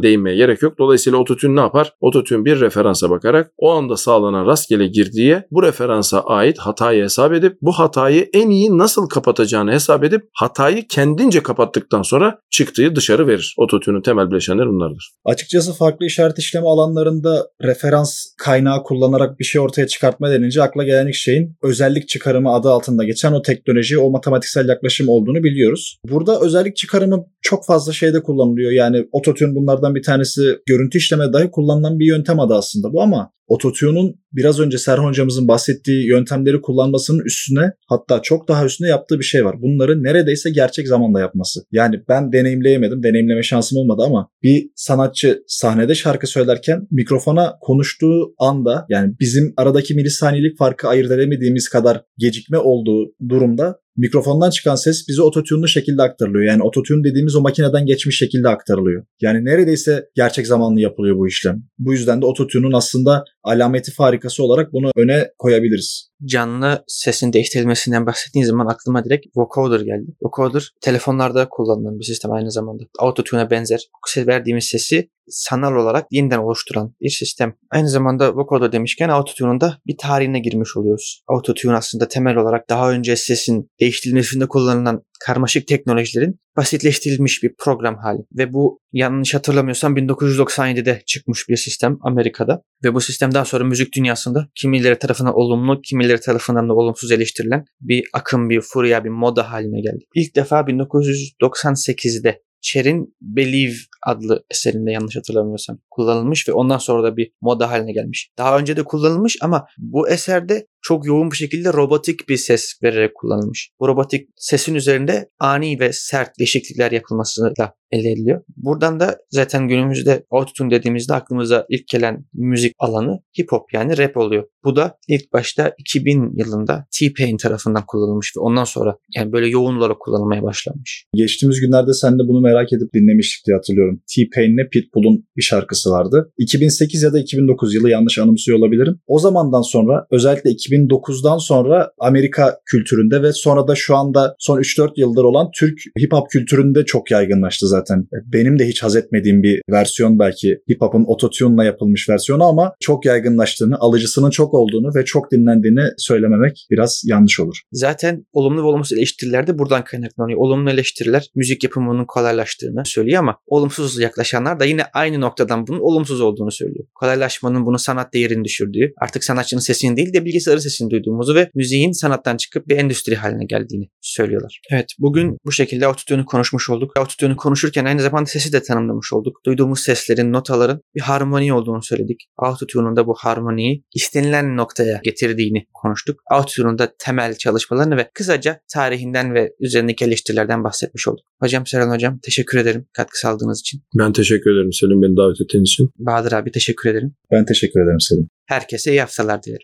değinmeye 0.03 0.35
gerek 0.35 0.61
yok. 0.61 0.79
Dolayısıyla 0.79 1.19
Autotune 1.19 1.55
ne 1.55 1.59
yapar? 1.59 1.93
Autotune 2.01 2.45
bir 2.45 2.61
referansa 2.61 3.09
bakarak 3.09 3.51
o 3.57 3.71
anda 3.71 3.97
sağlanan 3.97 4.47
rastgele 4.47 4.87
girdiye 4.87 5.47
bu 5.51 5.63
referansa 5.63 6.19
ait 6.19 6.59
hatayı 6.59 7.03
hesap 7.03 7.33
edip 7.33 7.57
bu 7.61 7.71
hatayı 7.71 8.29
en 8.33 8.49
iyi 8.49 8.77
nasıl 8.77 9.09
kapatacağını 9.09 9.71
hesap 9.71 10.03
edip 10.03 10.21
hatayı 10.33 10.87
kendince 10.87 11.43
kapattıktan 11.43 12.01
sonra 12.01 12.39
çıktığı 12.49 12.95
dışarı 12.95 13.12
verir. 13.19 13.55
Autotune'un 13.59 14.01
temel 14.01 14.29
bileşenleri 14.31 14.67
bunlardır. 14.67 15.09
Açıkçası 15.25 15.73
farklı 15.73 16.05
işaret 16.05 16.39
işleme 16.39 16.67
alanlarında 16.67 17.47
referans 17.63 18.25
kaynağı 18.37 18.83
kullanarak 18.83 19.39
bir 19.39 19.45
şey 19.45 19.61
ortaya 19.61 19.87
çıkartma 19.87 20.31
denince 20.31 20.61
akla 20.61 20.83
gelen 20.83 21.07
ilk 21.07 21.15
şeyin 21.15 21.57
özellik 21.63 22.07
çıkarımı 22.07 22.53
adı 22.53 22.69
altında 22.69 23.03
geçen 23.03 23.31
o 23.31 23.41
teknoloji, 23.41 23.99
o 23.99 24.11
matematiksel 24.11 24.69
yaklaşım 24.69 25.09
olduğunu 25.09 25.43
biliyoruz. 25.43 25.97
Burada 26.09 26.39
özellik 26.41 26.75
çıkarımı 26.75 27.25
çok 27.43 27.65
fazla 27.65 27.93
şeyde 27.93 28.23
kullanılıyor. 28.23 28.71
Yani 28.71 29.05
ototune 29.11 29.55
bunlardan 29.55 29.95
bir 29.95 30.03
tanesi 30.03 30.41
görüntü 30.65 30.97
işleme 30.97 31.33
dahi 31.33 31.51
kullanılan 31.51 31.99
bir 31.99 32.05
yöntem 32.05 32.39
adı 32.39 32.53
aslında 32.53 32.93
bu 32.93 33.01
ama 33.01 33.33
Ototune'un 33.47 34.15
biraz 34.31 34.59
önce 34.59 34.77
Serhan 34.77 35.07
hocamızın 35.07 35.47
bahsettiği 35.47 36.07
yöntemleri 36.07 36.61
kullanmasının 36.61 37.25
üstüne 37.25 37.71
hatta 37.87 38.21
çok 38.21 38.47
daha 38.47 38.65
üstüne 38.65 38.87
yaptığı 38.87 39.19
bir 39.19 39.23
şey 39.23 39.45
var. 39.45 39.61
Bunları 39.61 40.03
neredeyse 40.03 40.49
gerçek 40.49 40.87
zamanda 40.87 41.19
yapması. 41.19 41.59
Yani 41.71 41.95
ben 42.09 42.31
deneyimleyemedim, 42.31 43.03
deneyimleme 43.03 43.43
şansım 43.43 43.77
olmadı 43.77 44.01
ama 44.05 44.29
bir 44.43 44.69
sanatçı 44.75 45.43
sahnede 45.47 45.95
şarkı 45.95 46.27
söylerken 46.27 46.87
mikrofona 46.91 47.53
konuştuğu 47.61 48.33
anda 48.39 48.85
yani 48.89 49.13
bizim 49.19 49.53
aradaki 49.57 49.95
milisaniyelik 49.95 50.57
farkı 50.57 50.87
ayırt 50.87 51.11
edemediğimiz 51.11 51.69
kadar 51.69 52.01
gecikme 52.17 52.57
olduğu 52.57 53.13
durumda 53.29 53.79
mikrofondan 53.97 54.49
çıkan 54.49 54.75
ses 54.75 55.07
bize 55.07 55.21
ototune'lu 55.21 55.67
şekilde 55.67 56.01
aktarılıyor. 56.01 56.43
Yani 56.43 56.63
ototune 56.63 57.03
dediğimiz 57.03 57.35
o 57.35 57.41
makineden 57.41 57.85
geçmiş 57.85 58.17
şekilde 58.17 58.49
aktarılıyor. 58.49 59.05
Yani 59.21 59.45
neredeyse 59.45 60.05
gerçek 60.15 60.47
zamanlı 60.47 60.79
yapılıyor 60.79 61.17
bu 61.17 61.27
işlem. 61.27 61.63
Bu 61.79 61.93
yüzden 61.93 62.21
de 62.21 62.25
ototune'un 62.25 62.73
aslında 62.73 63.23
alameti 63.43 63.91
farikası 63.91 64.43
olarak 64.43 64.73
bunu 64.73 64.91
öne 64.95 65.29
koyabiliriz. 65.37 66.09
Canlı 66.25 66.83
sesin 66.87 67.33
değiştirilmesinden 67.33 68.05
bahsettiğiniz 68.05 68.49
zaman 68.49 68.67
aklıma 68.67 69.05
direkt 69.05 69.25
vocoder 69.35 69.79
geldi. 69.79 70.15
Vocoder 70.21 70.71
telefonlarda 70.81 71.47
kullanılan 71.49 71.99
bir 71.99 72.05
sistem 72.05 72.31
aynı 72.31 72.51
zamanda. 72.51 72.83
Autotune'a 72.99 73.49
benzer. 73.49 73.89
Verdiğimiz 74.17 74.65
sesi 74.65 75.09
sanal 75.27 75.75
olarak 75.75 76.05
yeniden 76.11 76.37
oluşturan 76.37 76.95
bir 77.01 77.09
sistem. 77.09 77.53
Aynı 77.71 77.89
zamanda 77.89 78.35
vocoder 78.35 78.71
demişken 78.71 79.09
autotune'un 79.09 79.61
da 79.61 79.77
bir 79.87 79.97
tarihine 79.97 80.39
girmiş 80.39 80.77
oluyoruz. 80.77 81.23
Autotune 81.27 81.75
aslında 81.75 82.07
temel 82.07 82.35
olarak 82.35 82.69
daha 82.69 82.91
önce 82.91 83.15
sesin 83.15 83.71
değiştirilmesinde 83.79 84.47
kullanılan 84.47 85.03
karmaşık 85.25 85.67
teknolojilerin 85.67 86.39
basitleştirilmiş 86.57 87.43
bir 87.43 87.53
program 87.59 87.97
hali. 87.97 88.21
Ve 88.37 88.53
bu 88.53 88.79
yanlış 88.91 89.33
hatırlamıyorsam 89.33 89.97
1997'de 89.97 91.01
çıkmış 91.05 91.49
bir 91.49 91.57
sistem 91.57 91.97
Amerika'da. 92.01 92.61
Ve 92.83 92.93
bu 92.93 93.01
sistem 93.01 93.33
daha 93.33 93.45
sonra 93.45 93.63
müzik 93.63 93.95
dünyasında 93.95 94.47
kimileri 94.55 94.99
tarafından 94.99 95.33
olumlu, 95.35 95.81
kimileri 95.81 96.19
tarafından 96.19 96.69
da 96.69 96.73
olumsuz 96.73 97.11
eleştirilen 97.11 97.65
bir 97.81 98.03
akım, 98.13 98.49
bir 98.49 98.61
furya, 98.61 99.03
bir 99.03 99.09
moda 99.09 99.51
haline 99.51 99.81
geldi. 99.81 100.05
İlk 100.15 100.35
defa 100.35 100.59
1998'de 100.59 102.41
Cher'in 102.63 103.15
Believe 103.21 103.75
adlı 104.07 104.45
eserinde 104.51 104.91
yanlış 104.91 105.15
hatırlamıyorsam 105.15 105.79
kullanılmış 105.91 106.49
ve 106.49 106.53
ondan 106.53 106.77
sonra 106.77 107.03
da 107.03 107.17
bir 107.17 107.31
moda 107.41 107.71
haline 107.71 107.91
gelmiş. 107.91 108.31
Daha 108.37 108.57
önce 108.59 108.77
de 108.77 108.83
kullanılmış 108.83 109.37
ama 109.41 109.65
bu 109.77 110.09
eserde 110.09 110.67
çok 110.83 111.05
yoğun 111.05 111.31
bir 111.31 111.35
şekilde 111.35 111.73
robotik 111.73 112.29
bir 112.29 112.37
ses 112.37 112.73
vererek 112.83 113.15
kullanılmış. 113.15 113.69
Bu 113.79 113.87
robotik 113.87 114.29
sesin 114.35 114.75
üzerinde 114.75 115.29
ani 115.39 115.79
ve 115.79 115.93
sert 115.93 116.39
değişiklikler 116.39 116.91
yapılmasıyla 116.91 117.73
elde 117.93 118.11
ediliyor. 118.11 118.41
Buradan 118.57 118.99
da 118.99 119.17
zaten 119.29 119.67
günümüzde 119.67 120.25
autotune 120.31 120.71
dediğimizde 120.71 121.13
aklımıza 121.13 121.65
ilk 121.69 121.87
gelen 121.87 122.25
müzik 122.33 122.73
alanı 122.79 123.19
hip 123.39 123.51
hop 123.51 123.73
yani 123.73 123.97
rap 123.97 124.17
oluyor. 124.17 124.43
Bu 124.63 124.75
da 124.75 124.97
ilk 125.07 125.33
başta 125.33 125.73
2000 125.79 126.37
yılında 126.37 126.85
T-Pain 126.99 127.37
tarafından 127.37 127.83
kullanılmış 127.87 128.33
ve 128.37 128.41
ondan 128.41 128.63
sonra 128.63 128.97
yani 129.15 129.31
böyle 129.31 129.47
yoğun 129.47 129.77
olarak 129.77 129.99
kullanılmaya 129.99 130.43
başlanmış. 130.43 131.05
Geçtiğimiz 131.15 131.59
günlerde 131.61 131.93
sen 131.93 132.13
de 132.13 132.23
bunu 132.27 132.41
merak 132.41 132.73
edip 132.73 132.93
dinlemiştik 132.93 133.45
diye 133.47 133.55
hatırlıyorum. 133.55 134.01
T-Pain'le 134.15 134.69
Pitbull'un 134.71 135.25
bir 135.37 135.41
şarkısı 135.41 135.89
vardı. 135.89 136.31
2008 136.37 137.03
ya 137.03 137.13
da 137.13 137.19
2009 137.19 137.75
yılı 137.75 137.89
yanlış 137.89 138.19
anımsıyor 138.19 138.59
olabilirim. 138.59 138.99
O 139.07 139.19
zamandan 139.19 139.61
sonra 139.61 140.05
özellikle 140.11 140.51
2009'dan 140.73 141.37
sonra 141.37 141.91
Amerika 141.99 142.57
kültüründe 142.65 143.21
ve 143.21 143.33
sonra 143.33 143.67
da 143.67 143.75
şu 143.75 143.95
anda 143.95 144.35
son 144.39 144.59
3-4 144.59 144.91
yıldır 144.95 145.23
olan 145.23 145.49
Türk 145.59 145.79
hip 145.99 146.13
hop 146.13 146.29
kültüründe 146.29 146.85
çok 146.85 147.11
yaygınlaştı 147.11 147.67
zaten. 147.67 148.07
Benim 148.33 148.59
de 148.59 148.67
hiç 148.67 148.83
haz 148.83 148.95
etmediğim 148.95 149.43
bir 149.43 149.61
versiyon 149.71 150.19
belki 150.19 150.57
hip 150.71 150.81
hop'un 150.81 151.03
ototune'la 151.07 151.63
yapılmış 151.63 152.09
versiyonu 152.09 152.43
ama 152.43 152.73
çok 152.79 153.05
yaygınlaştığını, 153.05 153.77
alıcısının 153.79 154.29
çok 154.29 154.53
olduğunu 154.53 154.95
ve 154.95 155.05
çok 155.05 155.31
dinlendiğini 155.31 155.83
söylememek 155.97 156.67
biraz 156.71 157.01
yanlış 157.05 157.39
olur. 157.39 157.61
Zaten 157.71 158.25
olumlu 158.33 158.61
ve 158.61 158.65
olumsuz 158.65 158.97
eleştiriler 158.97 159.47
de 159.47 159.59
buradan 159.59 159.83
kaynaklanıyor. 159.83 160.39
Olumlu 160.39 160.69
eleştiriler 160.69 161.27
müzik 161.35 161.63
yapımının 161.63 162.05
kolaylaştığını 162.05 162.85
söylüyor 162.85 163.19
ama 163.19 163.37
olumsuz 163.47 163.99
yaklaşanlar 163.99 164.59
da 164.59 164.65
yine 164.65 164.83
aynı 164.93 165.21
noktadan 165.21 165.67
bunun 165.67 165.79
olumsuz 165.79 166.21
olduğunu 166.21 166.51
söylüyor. 166.51 166.85
Kolaylaşmanın 166.95 167.65
bunu 167.65 167.79
sanat 167.79 168.13
değerini 168.13 168.43
düşürdüğü, 168.43 168.93
artık 169.01 169.23
sanatçının 169.23 169.61
sesini 169.61 169.97
değil 169.97 170.13
de 170.13 170.25
bilgisayarın 170.25 170.61
sesini 170.63 170.89
duyduğumuzu 170.89 171.35
ve 171.35 171.49
müziğin 171.55 171.91
sanattan 171.91 172.37
çıkıp 172.37 172.67
bir 172.67 172.77
endüstri 172.77 173.15
haline 173.15 173.45
geldiğini 173.45 173.89
söylüyorlar. 174.01 174.61
Evet 174.71 174.89
bugün 174.99 175.37
bu 175.45 175.51
şekilde 175.51 175.87
autotune'u 175.87 176.25
konuşmuş 176.25 176.69
olduk. 176.69 176.97
Autotune'u 176.97 177.35
konuşurken 177.35 177.85
aynı 177.85 178.01
zamanda 178.01 178.25
sesi 178.25 178.53
de 178.53 178.63
tanımlamış 178.63 179.13
olduk. 179.13 179.39
Duyduğumuz 179.45 179.79
seslerin, 179.79 180.33
notaların 180.33 180.81
bir 180.95 181.01
harmoni 181.01 181.53
olduğunu 181.53 181.83
söyledik. 181.83 182.21
Autotune'un 182.37 182.95
da 182.95 183.07
bu 183.07 183.13
harmoniyi 183.17 183.83
istenilen 183.95 184.57
noktaya 184.57 185.01
getirdiğini 185.03 185.65
konuştuk. 185.73 186.19
Autotune'un 186.31 186.77
da 186.77 186.93
temel 186.99 187.35
çalışmalarını 187.35 187.97
ve 187.97 188.09
kısaca 188.13 188.59
tarihinden 188.73 189.33
ve 189.33 189.53
üzerindeki 189.59 190.05
eleştirilerden 190.05 190.63
bahsetmiş 190.63 191.07
olduk. 191.07 191.25
Hocam 191.39 191.67
Serhan 191.67 191.95
Hocam 191.95 192.19
teşekkür 192.23 192.57
ederim 192.57 192.85
katkı 192.93 193.19
sağladığınız 193.19 193.59
için. 193.59 193.81
Ben 193.99 194.13
teşekkür 194.13 194.51
ederim 194.51 194.73
Selim 194.73 195.01
beni 195.01 195.17
davet 195.17 195.41
ettiğin 195.41 195.63
için. 195.63 195.89
Bahadır 195.97 196.31
abi 196.31 196.51
teşekkür 196.51 196.89
ederim. 196.89 197.15
Ben 197.31 197.45
teşekkür 197.45 197.79
ederim 197.79 197.99
Selim. 197.99 198.29
Herkese 198.45 198.91
iyi 198.91 199.01
haftalar 199.01 199.43
dilerim. 199.43 199.61